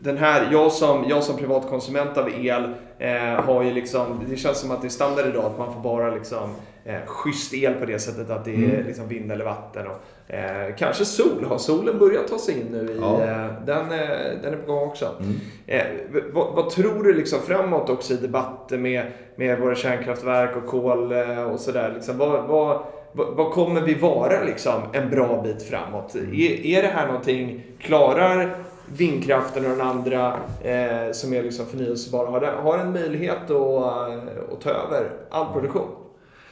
[0.07, 2.63] Den här, jag som, jag som privatkonsument av el
[2.99, 5.81] eh, har ju liksom, det känns som att det är standard idag att man får
[5.81, 6.51] bara liksom
[6.85, 8.87] eh, schysst el på det sättet att det är Mm.
[8.87, 9.87] liksom vind eller vatten.
[9.87, 13.23] Och, eh, kanske sol, har solen börjat ta sig in nu i, Ja.
[13.23, 14.09] eh, den, eh,
[14.43, 15.07] den är på gång också.
[15.21, 15.33] Mm.
[15.67, 15.87] Eh,
[16.33, 21.13] vad, vad tror du liksom framåt också i debatten med, med våra kärnkraftverk och kol
[21.13, 21.93] eh, och sådär?
[21.95, 22.81] Liksom, vad, vad,
[23.13, 26.15] vad, vad kommer vi vara liksom en bra bit framåt?
[26.15, 28.55] Är, är det här någonting, klarar
[28.97, 30.33] vindkraften och den andra
[30.63, 35.53] eh, som är liksom förnyelsebar, har, har en möjlighet att, eh, att ta över all
[35.53, 35.89] produktion?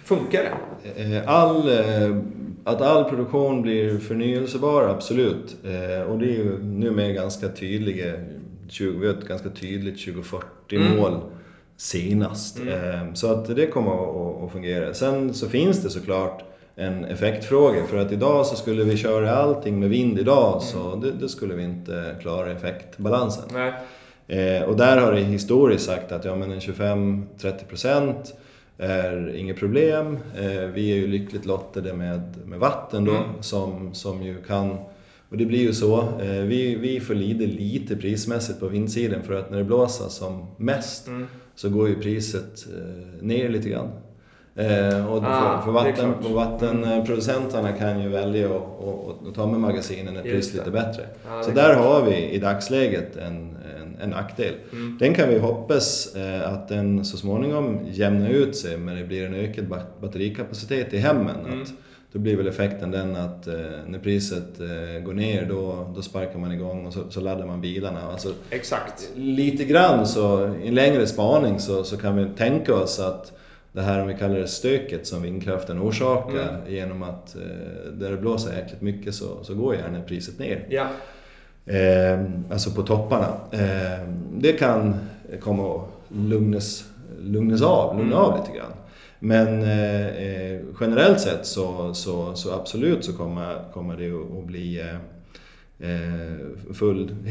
[0.04, 1.16] Funkar det?
[1.16, 2.16] Eh, All, eh,
[2.64, 5.56] att all produktion blir förnyelsebar, absolut.
[6.08, 8.12] Och det är ju numera ganska tydliga,
[8.68, 11.20] 20 vi har ett ganska tydligt 2040-mål
[11.76, 12.58] senast.
[12.60, 13.92] Eh, Så att det kommer
[14.46, 14.94] att fungera.
[14.94, 16.44] Sen så finns det såklart
[16.76, 17.84] en effektfråga.
[17.86, 21.54] För att idag så skulle vi köra allting med vind idag så det, det skulle
[21.54, 23.44] vi inte klara effektbalansen.
[23.52, 23.72] Nej.
[24.26, 28.14] Eh, och där har det historiskt sagt att ja, men en 25-30%
[28.78, 30.18] är inget problem.
[30.38, 33.24] Eh, vi är ju lyckligt lottade med, med vatten då Mm.
[33.40, 34.70] som, som ju kan
[35.30, 35.98] och det blir ju så.
[36.00, 40.46] Eh, vi, vi får lida lite prismässigt på vindsidan för att när det blåser som
[40.56, 41.26] mest Mm.
[41.54, 43.88] så går ju priset eh, ner lite grann.
[44.56, 50.22] Eh, och Ah, för, för, vatten, vattenproducenterna kan ju välja att ta med magasinen när
[50.22, 51.02] priset lite bättre.
[51.28, 51.84] Ja, Så där klart.
[51.84, 54.54] har vi i dagsläget en, en, en nackdel.
[54.72, 54.96] Mm.
[55.00, 59.26] Den kan vi hoppas eh, att den så småningom jämnar ut sig när det blir
[59.26, 61.36] en ökad bat- batterikapacitet i hemmen.
[61.46, 61.62] Mm.
[61.62, 61.68] Att
[62.12, 63.54] då blir väl effekten den att eh,
[63.86, 67.60] när priset eh, går ner då, då sparkar man igång och så, så laddar man
[67.60, 68.00] bilarna.
[68.12, 69.10] Alltså, Exakt.
[69.14, 73.32] lite grann så, i en längre spaning så, så kan vi tänka oss att
[73.74, 76.72] det här om vi kallar det stöket som vindkraften orsakar Mm.
[76.74, 80.66] genom att eh, där det blåser jäkligt mycket så, så går gärna priset ner.
[80.70, 80.86] Ja.
[81.66, 83.28] Eh, alltså på topparna.
[83.52, 84.96] Eh, det kan
[85.40, 86.84] komma att lugnas,
[87.20, 88.72] lugnas av, lugna av lite grann.
[89.18, 94.80] Men eh, eh, generellt sett så, så, så absolut så kommer, kommer det att bli
[94.80, 94.96] eh,
[96.74, 97.10] full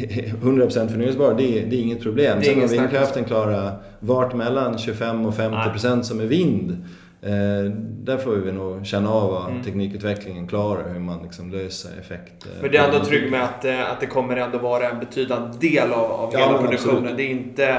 [0.44, 2.38] 100% förnyelsebar, det, är- det är inget problem.
[2.42, 2.80] Det är Sen snack.
[2.82, 6.78] vindkraften klarar vart mellan 25 och 50% som är vind
[7.26, 7.72] Eh,
[8.04, 9.64] där får vi nog känna av vad Mm.
[9.64, 12.46] teknikutvecklingen klarar, hur man liksom löser effekt.
[12.46, 15.00] eh, Men det är ändå trygg med att, eh, att det kommer ändå vara en
[15.00, 16.98] betydande del av, av Ja, hela produktionen.
[16.98, 17.18] absolut.
[17.18, 17.78] Det är inte,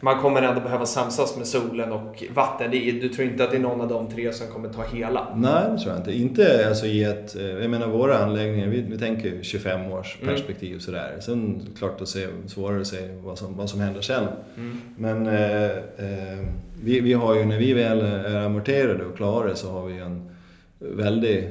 [0.00, 2.70] man kommer ändå behöva samsas med solen och vatten.
[2.70, 4.82] Det är, du tror inte att det är någon av de tre som kommer ta
[4.82, 5.26] hela?
[5.36, 6.12] Nej, det tror jag inte.
[6.12, 7.36] Inte alltså i ett...
[7.36, 10.34] eh, Jag menar våra anläggningar, vi, vi tänker ju 25 års Mm.
[10.34, 11.16] perspektiv sådär.
[11.20, 14.24] Sen klart att se, svårare att se vad som, vad som händer sen.
[14.56, 14.80] Mm.
[14.98, 16.46] Men eh, eh,
[16.82, 20.30] vi, vi har ju, när vi väl är amorterade och klara så har vi en
[20.78, 21.50] väldigt eh,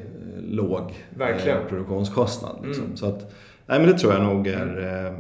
[0.49, 0.81] låg
[1.19, 2.55] eh, produktionskostnad.
[2.65, 2.83] Liksom.
[2.85, 2.97] Mm.
[2.97, 3.31] Så att,
[3.65, 5.15] nej men det tror jag nog är...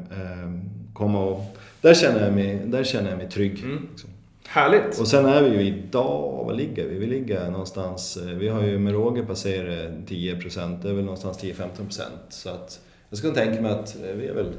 [0.93, 1.54] Komma och,
[1.85, 3.63] där, känner jag mig, där känner jag mig trygg.
[3.63, 3.87] Mm.
[3.91, 4.09] Liksom.
[4.47, 4.99] Härligt!
[4.99, 6.97] Och sen är vi ju idag, vad ligger vi?
[6.97, 11.43] Vi ligger någonstans, eh, vi har ju med råge passerat 10%, det är väl någonstans
[11.43, 12.01] 10-15%.
[12.29, 12.79] Så att
[13.09, 14.53] jag skulle tänka mig att eh, vi är väl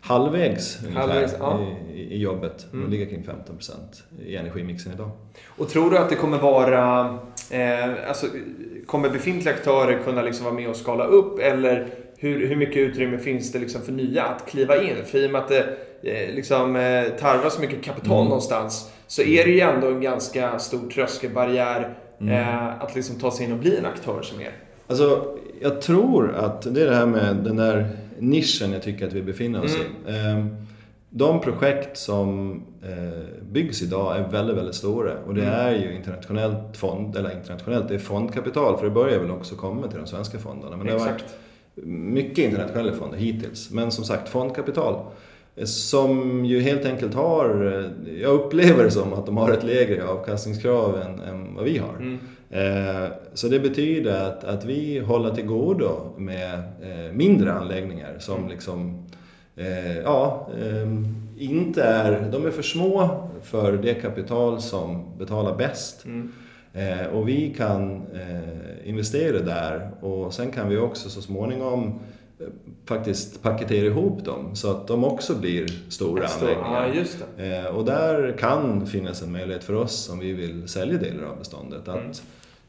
[0.00, 1.66] halvvägs, Halvvägs, ja.
[1.94, 2.66] i, i jobbet.
[2.72, 2.90] Mm.
[2.90, 3.72] Ligger kring 15%
[4.26, 5.10] i energimixen idag.
[5.46, 7.00] Och tror du att det kommer vara...
[7.50, 8.26] Eh, alltså,
[8.86, 11.38] kommer befintliga aktörer kunna liksom vara med och skala upp?
[11.38, 14.96] Eller hur, hur mycket utrymme finns det liksom för nya att kliva in?
[15.04, 15.76] För i och med att det,
[16.34, 18.24] liksom, eh, tarvar så mycket kapital Mm.
[18.24, 22.34] någonstans så är det ju ändå en ganska stor tröskelbarriär Mm.
[22.34, 24.50] eh, att liksom ta sig in och bli en aktör som er.
[24.86, 27.88] Alltså, jag tror att det är det här med den där
[28.18, 30.10] nischen jag tycker att vi befinner oss i.
[30.12, 30.56] Ehm,
[31.16, 32.52] De projekt som
[32.82, 35.54] eh, byggs idag är väldigt, väldigt stora och det Mm.
[35.54, 39.88] är ju internationellt fond, eller internationellt, det är fondkapital för det börjar väl också komma
[39.88, 40.76] till de svenska fonderna.
[40.76, 41.34] Men det har varit Exakt.
[41.86, 43.70] mycket internationella fonder hittills.
[43.70, 45.04] Men som sagt, fondkapital.
[45.64, 47.84] Som ju helt enkelt har,
[48.20, 51.96] jag upplever det som att de har ett lägre avkastningskrav än, än vad vi har.
[51.98, 52.18] Mm.
[52.50, 58.48] Eh, Så det betyder att, att vi håller till godo med eh, mindre anläggningar som
[58.48, 59.06] liksom
[59.56, 60.88] eh, ja, eh,
[61.38, 66.04] inte är, de är för små för det kapital som betalar bäst.
[66.04, 66.32] Mm.
[67.12, 68.06] Och vi kan
[68.84, 72.00] investera där och sen kan vi också så småningom
[72.86, 77.06] faktiskt paketera ihop dem så att de också blir stora Stor- anläggningar.
[77.36, 77.44] Ja.
[77.44, 81.38] Eh, och där kan finnas en möjlighet för oss om vi vill sälja delar av
[81.38, 82.10] beståndet att Mm.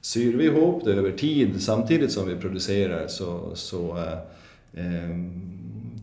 [0.01, 5.09] syr vi ihop det över tid samtidigt som vi producerar så, så eh, eh,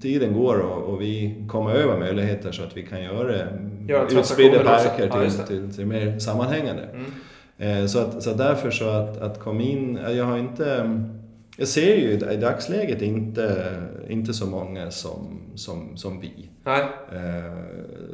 [0.03, 3.37] tiden går och, och vi kommer över möjligheter så att vi kan göra
[3.89, 5.47] Göra utspridda parker Ja, till, det.
[5.47, 6.83] till, till mer sammanhängande.
[6.95, 7.81] Mm.
[7.83, 10.99] Eh, Så, att, så därför så att, att komma in, jag har inte...
[11.57, 13.75] Jag ser ju i dagsläget inte,
[14.09, 16.49] inte så många som, som, som vi.
[16.65, 16.83] Nej.
[17.13, 17.53] Eh,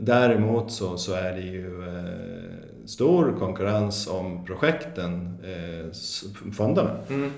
[0.00, 5.90] Däremot så, så är det ju eh, stor konkurrens om projekten, eh,
[6.52, 6.96] fonderna.
[7.10, 7.30] Mm.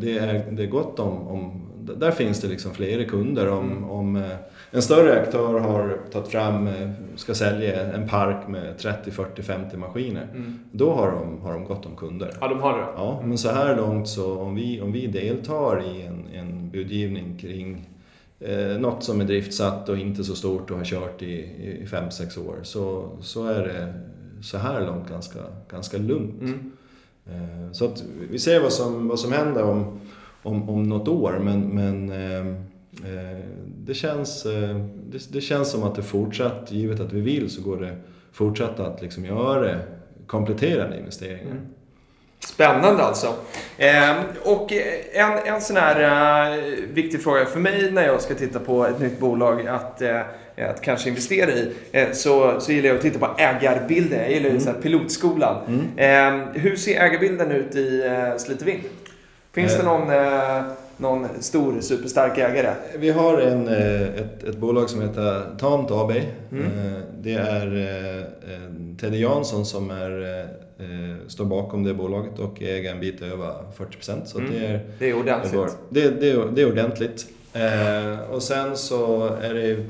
[0.00, 1.62] Det är, det är gott om, om,
[1.96, 3.48] där finns det liksom flera kunder.
[3.48, 3.90] Om, Mm.
[3.90, 4.24] om
[4.70, 9.76] en större aktör har tagit fram, eh, ska sälja en park med 30, 40, 50
[9.76, 10.28] maskiner.
[10.34, 10.58] Mm.
[10.72, 12.36] Då har de, har de gott om kunder.
[12.40, 12.86] Ja, de har det.
[12.96, 17.38] Ja, men så här långt så om vi, om vi deltar i en, en budgivning
[17.38, 17.88] kring
[18.40, 21.34] eh, något som är driftsatt och inte så stort och har kört i,
[21.82, 23.94] i 5-6 år så, så är det
[24.42, 25.38] så här långt ganska,
[25.70, 26.40] ganska lugnt.
[26.40, 26.72] Mm.
[27.26, 30.00] Eh, så att vi ser vad som, vad som händer om,
[30.42, 32.54] om, om något år men, men eh, eh,
[33.66, 34.76] det, känns, eh,
[35.10, 37.96] det, det känns som att det fortsatt, givet att vi vill så går det
[38.32, 39.76] fortsatt att liksom göra
[40.26, 41.42] kompletterande investeringar.
[41.50, 41.66] Mm.
[42.44, 43.34] Spännande alltså.
[43.78, 44.14] Eh,
[44.44, 44.72] och
[45.12, 49.00] en, en sån här eh, viktig fråga för mig när jag ska titta på ett
[49.00, 50.20] nytt bolag att, eh,
[50.70, 51.72] att kanske investera i.
[51.92, 54.18] Eh, så, så gillar jag att titta på ägarbilden.
[54.20, 54.60] Jag gillar Mm.
[54.60, 55.56] så pilotskolan.
[55.96, 56.42] Mm.
[56.44, 58.80] Eh, hur ser ägarbilden ut i eh, Slite Vind?
[59.52, 59.86] Finns det Eh.
[59.86, 60.62] någon, eh,
[61.00, 62.74] någon stor superstark ägare?
[62.98, 66.10] Vi har en, eh, ett, ett bolag som heter Tant AB.
[66.10, 66.64] Mm.
[66.64, 68.24] Eh, Det är eh,
[69.00, 70.46] Teddy Jansson som är,
[71.28, 74.24] står bakom det bolaget och äger en bit över 40%.
[74.24, 74.50] Så Mm.
[74.52, 75.76] det är Det är ordentligt.
[75.90, 77.26] det, det, det, är- ordentligt.
[78.30, 79.84] Och sen så är det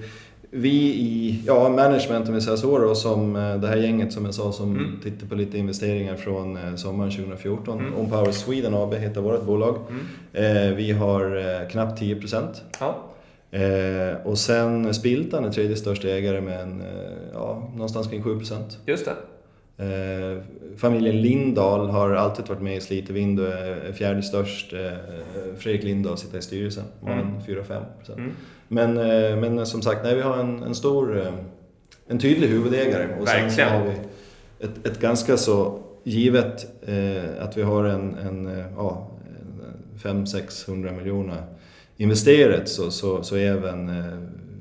[0.50, 4.24] vi i ja, management om vi säger så då, som eh, det här gänget som
[4.24, 5.00] jag sa som Mm.
[5.02, 7.78] tittar på lite investeringar från eh, sommaren 2014.
[7.80, 7.96] Mm.
[7.98, 9.76] Onpower Sweden AB heter vårt bolag.
[9.88, 10.66] Mm.
[10.70, 12.44] Eh, vi har eh, knappt 10%.
[12.80, 12.96] Ja.
[13.58, 16.82] Eh, och sen Spiltan är tredje största ägare med en,
[17.32, 18.76] ja, någonstans kring 7%.
[18.86, 19.12] Just det.
[19.84, 20.42] Eh,
[20.76, 24.72] familjen Lindahl har alltid varit med i Slite Vind och är fjärde störst.
[24.72, 24.78] Eh,
[25.58, 27.26] Fredrik Lindahl sitter i styrelsen, har Mm.
[27.26, 28.18] en 4-5%.
[28.18, 28.30] Mm.
[28.72, 31.32] Men, eh, men som sagt, nej, vi har en, en stor, eh,
[32.08, 33.08] en tydlig huvudägare.
[33.20, 33.70] Och sen så Verkligen.
[33.70, 33.94] har vi
[34.66, 39.10] ett, ett ganska så givet eh, att vi har en, en eh, ja,
[40.02, 41.42] 500-600 miljoner
[41.96, 44.04] investerat så, så, så även eh,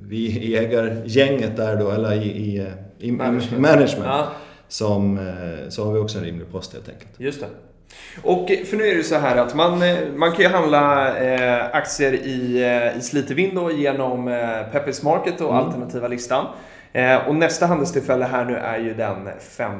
[0.07, 2.67] vi i ägargänget där då, eller i, i,
[2.99, 3.61] i Management.
[3.61, 4.31] management, Ja.
[4.67, 5.31] som,
[5.69, 7.09] så har vi också en rimlig post helt enkelt.
[7.17, 7.47] Just det.
[8.23, 11.65] Och för nu är det så här att man, eh, man kan ju handla eh,
[11.75, 15.65] aktier i, eh, i Slite Vind då genom eh, Peppers Market och Mm.
[15.65, 16.45] alternativa listan.
[16.93, 19.71] Eh, och nästa handelstillfälle här nu är ju den 5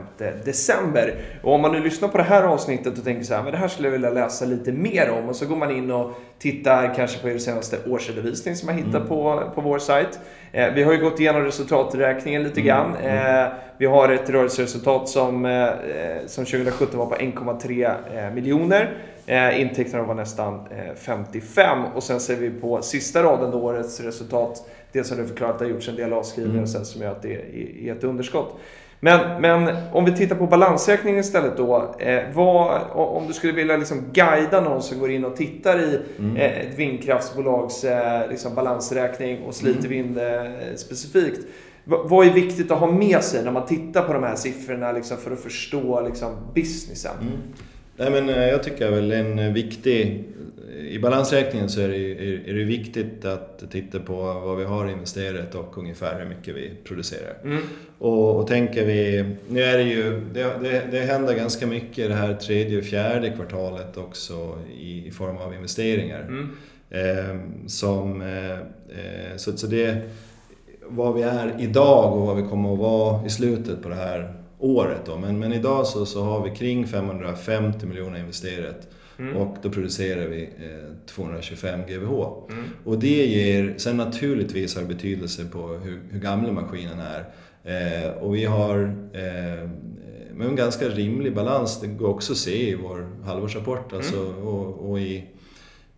[0.45, 1.15] december.
[1.43, 3.57] Och om man nu lyssnar på det här avsnittet och tänker så här, men det
[3.57, 5.29] här skulle jag vilja läsa lite mer om.
[5.29, 8.99] Och så går man in och tittar kanske på er senaste årsredovisning som jag hittar
[8.99, 9.07] Mm.
[9.07, 10.19] på, på vår sajt.
[10.51, 12.67] Eh, vi har ju gått igenom resultaträkningen lite Mm.
[12.67, 12.95] grann.
[12.95, 13.51] Mm.
[13.77, 15.31] Vi har ett rörelseresultat som,
[16.25, 18.93] som 2017 var på 1,3 eh, miljoner.
[19.57, 24.69] Intäkterna var nästan eh, 55 och sen ser vi på sista raden då årets resultat.
[24.91, 26.67] Det som du förklarat att det har gjorts en del avskrivningar Mm.
[26.67, 28.55] sen som gör att det är, är ett underskott.
[29.01, 31.95] Men, men om vi tittar på balansräkningen istället då.
[31.99, 35.99] Eh, vad, om du skulle vilja liksom guida någon som går in och tittar i
[36.19, 36.35] Mm.
[36.37, 40.17] eh, ett vindkraftsbolags eh, liksom balansräkning och sliter Mm.
[40.17, 41.39] eh, specifikt.
[41.83, 44.91] V- vad är viktigt att ha med sig när man tittar på de här siffrorna
[44.91, 47.11] liksom, för att förstå liksom, businessen?
[47.21, 47.33] Mm.
[47.97, 50.23] Nej, men eh, jag tycker väl en eh, viktig...
[50.79, 51.97] I balansräkningen så är det,
[52.49, 56.71] är, det viktigt att titta på vad vi har investerat och ungefär hur mycket vi
[56.83, 57.37] producerar.
[57.43, 57.61] Mm.
[57.97, 59.25] Och, och tänker vi...
[59.47, 60.21] Nu är det ju...
[60.33, 65.11] Det, det, det händer ganska mycket det här tredje och fjärde kvartalet också i, i
[65.11, 66.21] form av investeringar.
[66.21, 66.49] Mm.
[66.89, 69.97] Eh, som, eh, så, så det...
[70.91, 74.33] Vad vi är idag och vad vi kommer att vara i slutet på det här
[74.59, 75.01] året.
[75.05, 75.17] Då.
[75.17, 78.87] Men, men idag så, så har vi kring 550 miljoner investerat
[79.19, 79.35] Mm.
[79.35, 82.27] och då producerar vi eh, 225 GWh.
[82.49, 82.63] Mm.
[82.83, 87.25] Och det ger, sen naturligtvis har det betydelse på hur, hur gamla maskinen är.
[87.63, 88.77] Eh, och vi har
[89.13, 89.69] eh,
[90.33, 93.93] med en ganska rimlig balans, det går också att se i vår halvårsrapport.
[93.93, 95.23] Alltså, och, och i,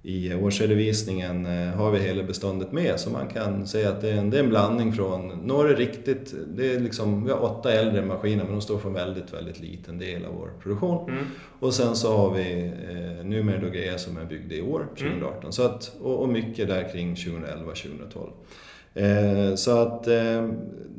[0.04, 4.18] i årsredovisningen eh, har vi hela beståndet med så man kan säga att det är
[4.18, 8.06] en, det är en blandning från några riktigt, det är liksom, vi har åtta äldre
[8.06, 11.10] maskiner men de står för en väldigt, väldigt liten del av vår produktion.
[11.10, 11.26] Mm.
[11.60, 15.54] Och sen så har vi eh, numera då grejer som är byggda i år, 2018.
[15.54, 18.30] Så att, och, och mycket där kring 2011-2012.
[18.93, 20.49] Eh, så att eh,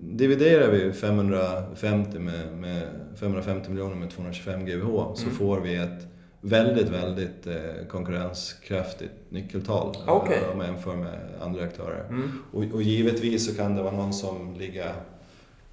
[0.00, 2.82] dividerar vi 550, med, med
[3.16, 6.11] 550 miljoner med 225 GWh så får vi ett
[6.44, 10.12] väldigt, väldigt eh, konkurrenskraftigt nyckeltal eh,
[10.52, 12.04] om man jämför med andra aktörer.
[12.08, 12.30] Mm.
[12.52, 14.92] Och, och givetvis så kan det vara någon som ligger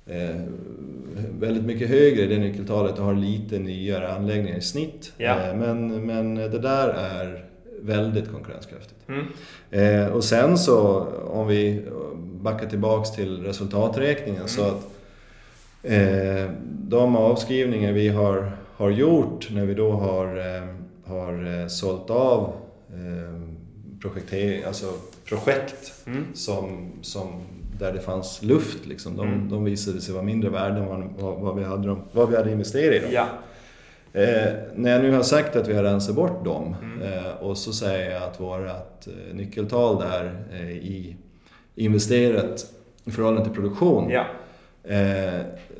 [0.05, 0.35] eh,
[1.39, 5.13] väldigt mycket högre i det nyckeltalet och har lite nyare anläggningar i snitt.
[5.17, 5.49] Ja.
[5.49, 7.45] Eh, men, men det där är
[7.81, 8.99] väldigt konkurrenskraftigt.
[9.07, 9.25] Mm.
[9.71, 11.85] Eh, och sen så om vi
[12.41, 14.87] backar tillbaks till resultaträkningen så att
[15.83, 20.63] eh, de avskrivningar vi har, har gjort när vi då har, eh,
[21.05, 22.53] har eh, sålt av
[22.89, 23.41] eh,
[24.01, 24.85] projektering, alltså
[25.25, 26.25] projekt Mm.
[26.33, 27.27] som, som
[27.79, 29.49] där det fanns luft, liksom, de, Mm.
[29.49, 32.51] de visade sig vara mindre värda än vad, vad, vi hade, dem- vad vi hade
[32.51, 33.09] investerat i dem.
[33.11, 33.25] Ja.
[34.21, 37.01] Eh, när jag nu har sagt att vi har rensat bort dem Mm.
[37.01, 41.15] eh, och så säger jag att vårt nyckeltal där eh, i
[41.75, 42.65] investerat
[43.05, 44.25] i förhållande till produktion, Ja.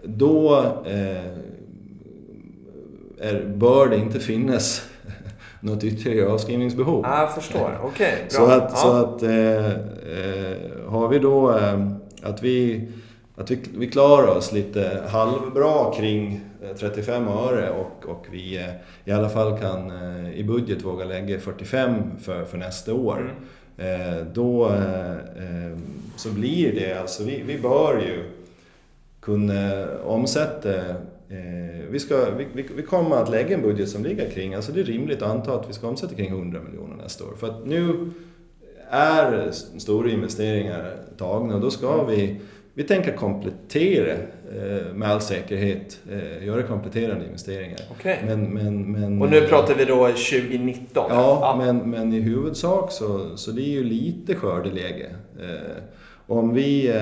[0.03, 0.63] då
[3.19, 4.89] är, bör det inte finnas
[5.59, 7.05] något ytterligare avskrivningsbehov.
[7.05, 7.79] Ah, jag förstår.
[7.83, 8.29] Okej, bra.
[8.29, 8.75] Så att, ja.
[8.75, 10.57] så att eh, eh,
[10.87, 11.87] har vi då eh,
[12.21, 12.87] att vi,
[13.35, 18.69] att vi, vi klarar oss lite halvbra kring eh, 35 öre och, och vi eh,
[19.05, 23.19] i alla fall kan eh, i budget våga lägga 45 för, för nästa år.
[23.19, 23.35] Mm.
[23.79, 25.77] Eh, då eh, eh,
[26.15, 28.23] så blir det alltså, vi, vi bör ju
[29.21, 30.69] kunna omsätta
[31.29, 34.71] eh, vi, ska, vi, vi, vi kommer att lägga en budget som ligger kring, alltså
[34.71, 37.33] det är rimligt att anta att vi ska omsätta kring 100 miljoner nästa år.
[37.39, 38.11] För att nu
[38.89, 42.41] är stora investeringar tagna och då ska vi,
[42.73, 47.79] vi tänker komplettera eh, med all säkerhet, eh, göra kompletterande investeringar.
[47.91, 48.23] Okej.
[48.25, 51.05] Men, men, men, Och nu pratar vi då 2019?
[51.09, 55.09] Ja, Men, men i huvudsak så, så det är ju lite skördeläge.
[56.27, 56.93] Om vi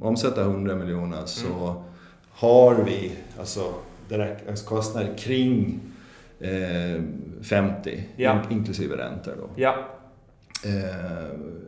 [0.00, 1.82] omsätter 100 miljoner så
[2.30, 3.74] har vi alltså,
[4.08, 5.80] direkt, alltså kostnader kring
[6.40, 7.02] eh,
[7.42, 8.32] 50 Ja.
[8.50, 9.48] in, inklusive räntor då.
[9.56, 9.76] Ja,
[10.64, 11.26] Eh,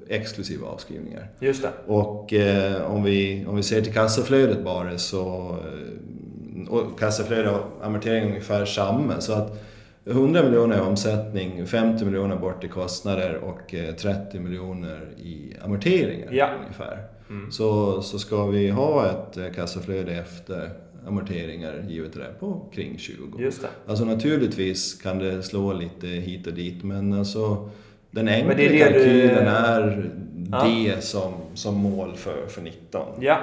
[0.08, 1.28] exklusive avskrivningar.
[1.40, 1.70] just det.
[1.86, 5.56] Och eh, om, vi, om vi ser till kassaflödet bara så...
[5.64, 9.20] Eh, och kassaflöde och amortering är ungefär samma.
[9.20, 9.62] Så att
[10.06, 16.28] 100 miljoner i omsättning, 50 miljoner bort i kostnader och eh, 30 miljoner i amorteringar
[16.32, 16.48] Ja.
[16.62, 17.02] ungefär.
[17.30, 17.50] Mm.
[17.52, 20.70] Så, så ska vi ha ett eh, kassaflöde efter
[21.06, 23.16] amorteringar givet det på kring 20.
[23.42, 23.68] Just det.
[23.86, 27.70] Alltså naturligtvis kan det slå lite hit och dit men alltså
[28.10, 30.10] den enkla det är det du- kalkylen är
[30.52, 30.64] Ja.
[30.64, 33.06] det som, som mål för, för 19.
[33.20, 33.38] Ja,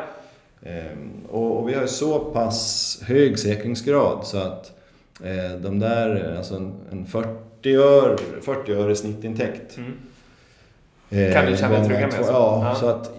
[0.66, 4.72] Ehm, och, och vi har så pass hög säkringsgrad så att
[5.24, 9.78] eh, de där, alltså en, en 40 öre, 40 öre snittintäkt.
[9.78, 9.92] Mm.
[11.10, 12.22] eh, Kan du känna dig trygga med så?
[12.32, 12.76] Ja, Ja.
[12.76, 13.12] så att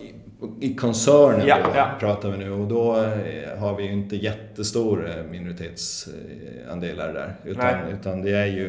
[0.60, 1.90] i, koncernen Ja, då, ja.
[2.00, 7.34] pratar vi nu och då eh, har vi ju inte jättestora minoritetsandelar där.
[7.44, 8.64] Utan, utan det är ju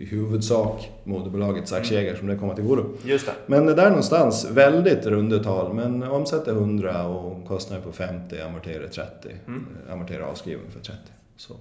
[0.00, 2.84] i huvudsak moderbolagets aktieägare som det kommer till godo.
[3.04, 3.32] just det.
[3.46, 8.86] Men det där någonstans, väldigt runda tal, men omsätter 100 och kostnader på 50, amorterar
[8.86, 9.28] 30.
[9.46, 9.66] Mm.
[9.86, 10.98] eh, Amorterar avskrivning för 30.
[11.36, 11.54] Så.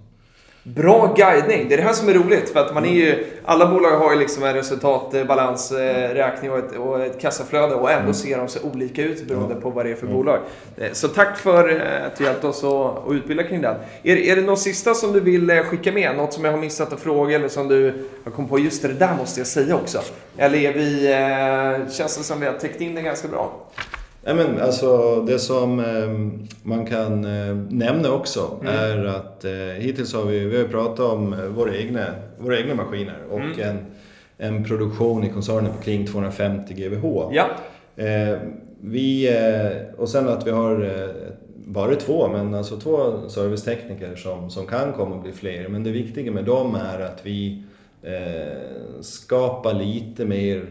[0.76, 1.66] Bra guidning.
[1.70, 2.50] Det är det här som är roligt.
[2.50, 7.06] För att man är ju, alla bolag har ju liksom en resultatbalansräkning och ett, och
[7.06, 10.06] ett kassaflöde och ändå ser de så olika ut beroende på vad det är för
[10.06, 10.18] Mm.
[10.18, 10.40] bolag.
[10.78, 12.74] Eh, Så tack för eh, att du hjälpte oss att
[13.08, 13.76] att utbilda kring den.
[14.04, 16.16] Är, är det något sista som du vill eh, skicka med?
[16.18, 17.94] Något som jag har missat att fråga eller som du
[18.24, 18.60] har kommit på?
[18.60, 20.02] Just det, det där måste jag säga också.
[20.38, 23.52] Eller är vi, eh, känns det som vi har täckt in det ganska bra?
[24.28, 28.74] Nej, men alltså, det som eh, man kan eh, nämna också Mm.
[28.74, 32.06] är att eh, hittills har vi, vi har pratat om eh, våra egna,
[32.38, 33.60] våra egna maskiner och Mm.
[33.60, 33.78] en,
[34.38, 37.30] en produktion i koncernen på kring 250 GWh.
[37.32, 37.46] Ja.
[38.04, 38.38] Eh,
[38.82, 40.90] vi, eh, och sen att vi har
[41.66, 42.98] bara två, men alltså två
[43.30, 45.68] servicetekniker som, som kan komma att bli fler.
[45.68, 47.64] Men det viktiga med dem är att vi
[49.02, 50.66] skapar lite mer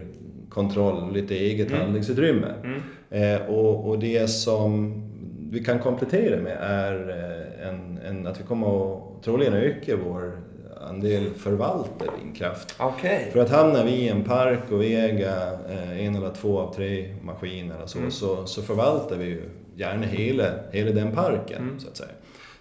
[0.49, 1.81] kontroll, lite eget Mm.
[1.81, 2.47] handlingsutrymme.
[2.65, 2.83] Mm.
[3.11, 5.03] Eh, och, och det som
[5.51, 10.39] vi kan komplettera med är eh, en, en, att vi kommer att troligen öka vår
[10.81, 12.75] andel förvaltad vindkraft.
[12.79, 13.29] Okej.
[13.33, 16.75] För att hamnar vi i en park och vi äger eh, en eller två av
[16.75, 18.11] tre maskiner och så, Mm.
[18.11, 19.43] så, så förvaltar vi ju
[19.77, 21.81] gärna hela, hela den parken Mm.
[21.81, 22.11] så att säga.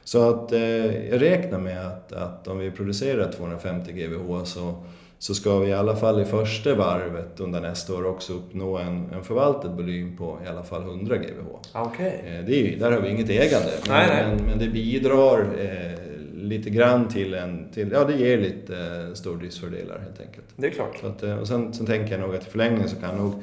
[0.03, 4.73] Så att eh, jag räknar med att, att om vi producerar 250 GWh så,
[5.20, 9.09] så ska vi i alla fall i första varvet under nästa år också uppnå en,
[9.13, 11.45] en förvaltad volym på i alla fall 100 GWh.
[11.74, 12.24] Okej.
[12.26, 14.26] Eh, det är där har vi inget ägande, men, Nej, nej.
[14.36, 15.99] Men, men det bidrar eh,
[16.34, 20.45] lite grann till en, till, ja det ger lite eh, stordriftsfördelar helt enkelt.
[20.55, 21.03] Det är klart.
[21.03, 23.34] Att, eh, och sen, sen tänker jag nog att i förlängningen så kan nog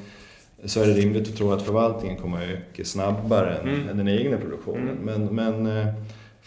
[0.65, 3.89] så är det rimligt att tro att förvaltningen kommer att öka snabbare än, Mm.
[3.89, 4.89] än den egna produktionen.
[5.03, 5.05] Mm.
[5.05, 5.87] Men, men eh,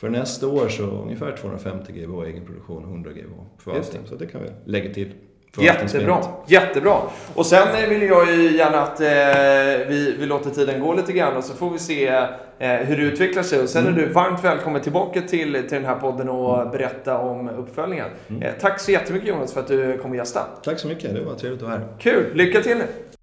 [0.06, 4.02] för nästa år så ungefär 250 GWh egen produktion, 100 GWh förvaltning.
[4.06, 5.14] Så det kan vi lägga till.
[5.58, 6.98] Jättebra, jättebra.
[7.36, 11.14] Och sen eh, vill jag ju gärna att eh, vi, vi låter tiden gå lite
[11.14, 13.62] grann och så får vi se eh, hur det utvecklar sig.
[13.62, 17.50] Och sen är du varmt välkommen tillbaka till, till den här podden och berätta om
[17.50, 18.08] uppföljningen.
[18.42, 20.46] Eh, tack så jättemycket Jonas för att du kom och gästade.
[20.64, 21.88] Tack så mycket, det var trevligt att vara här.
[22.00, 23.15] Kul, lycka till nu!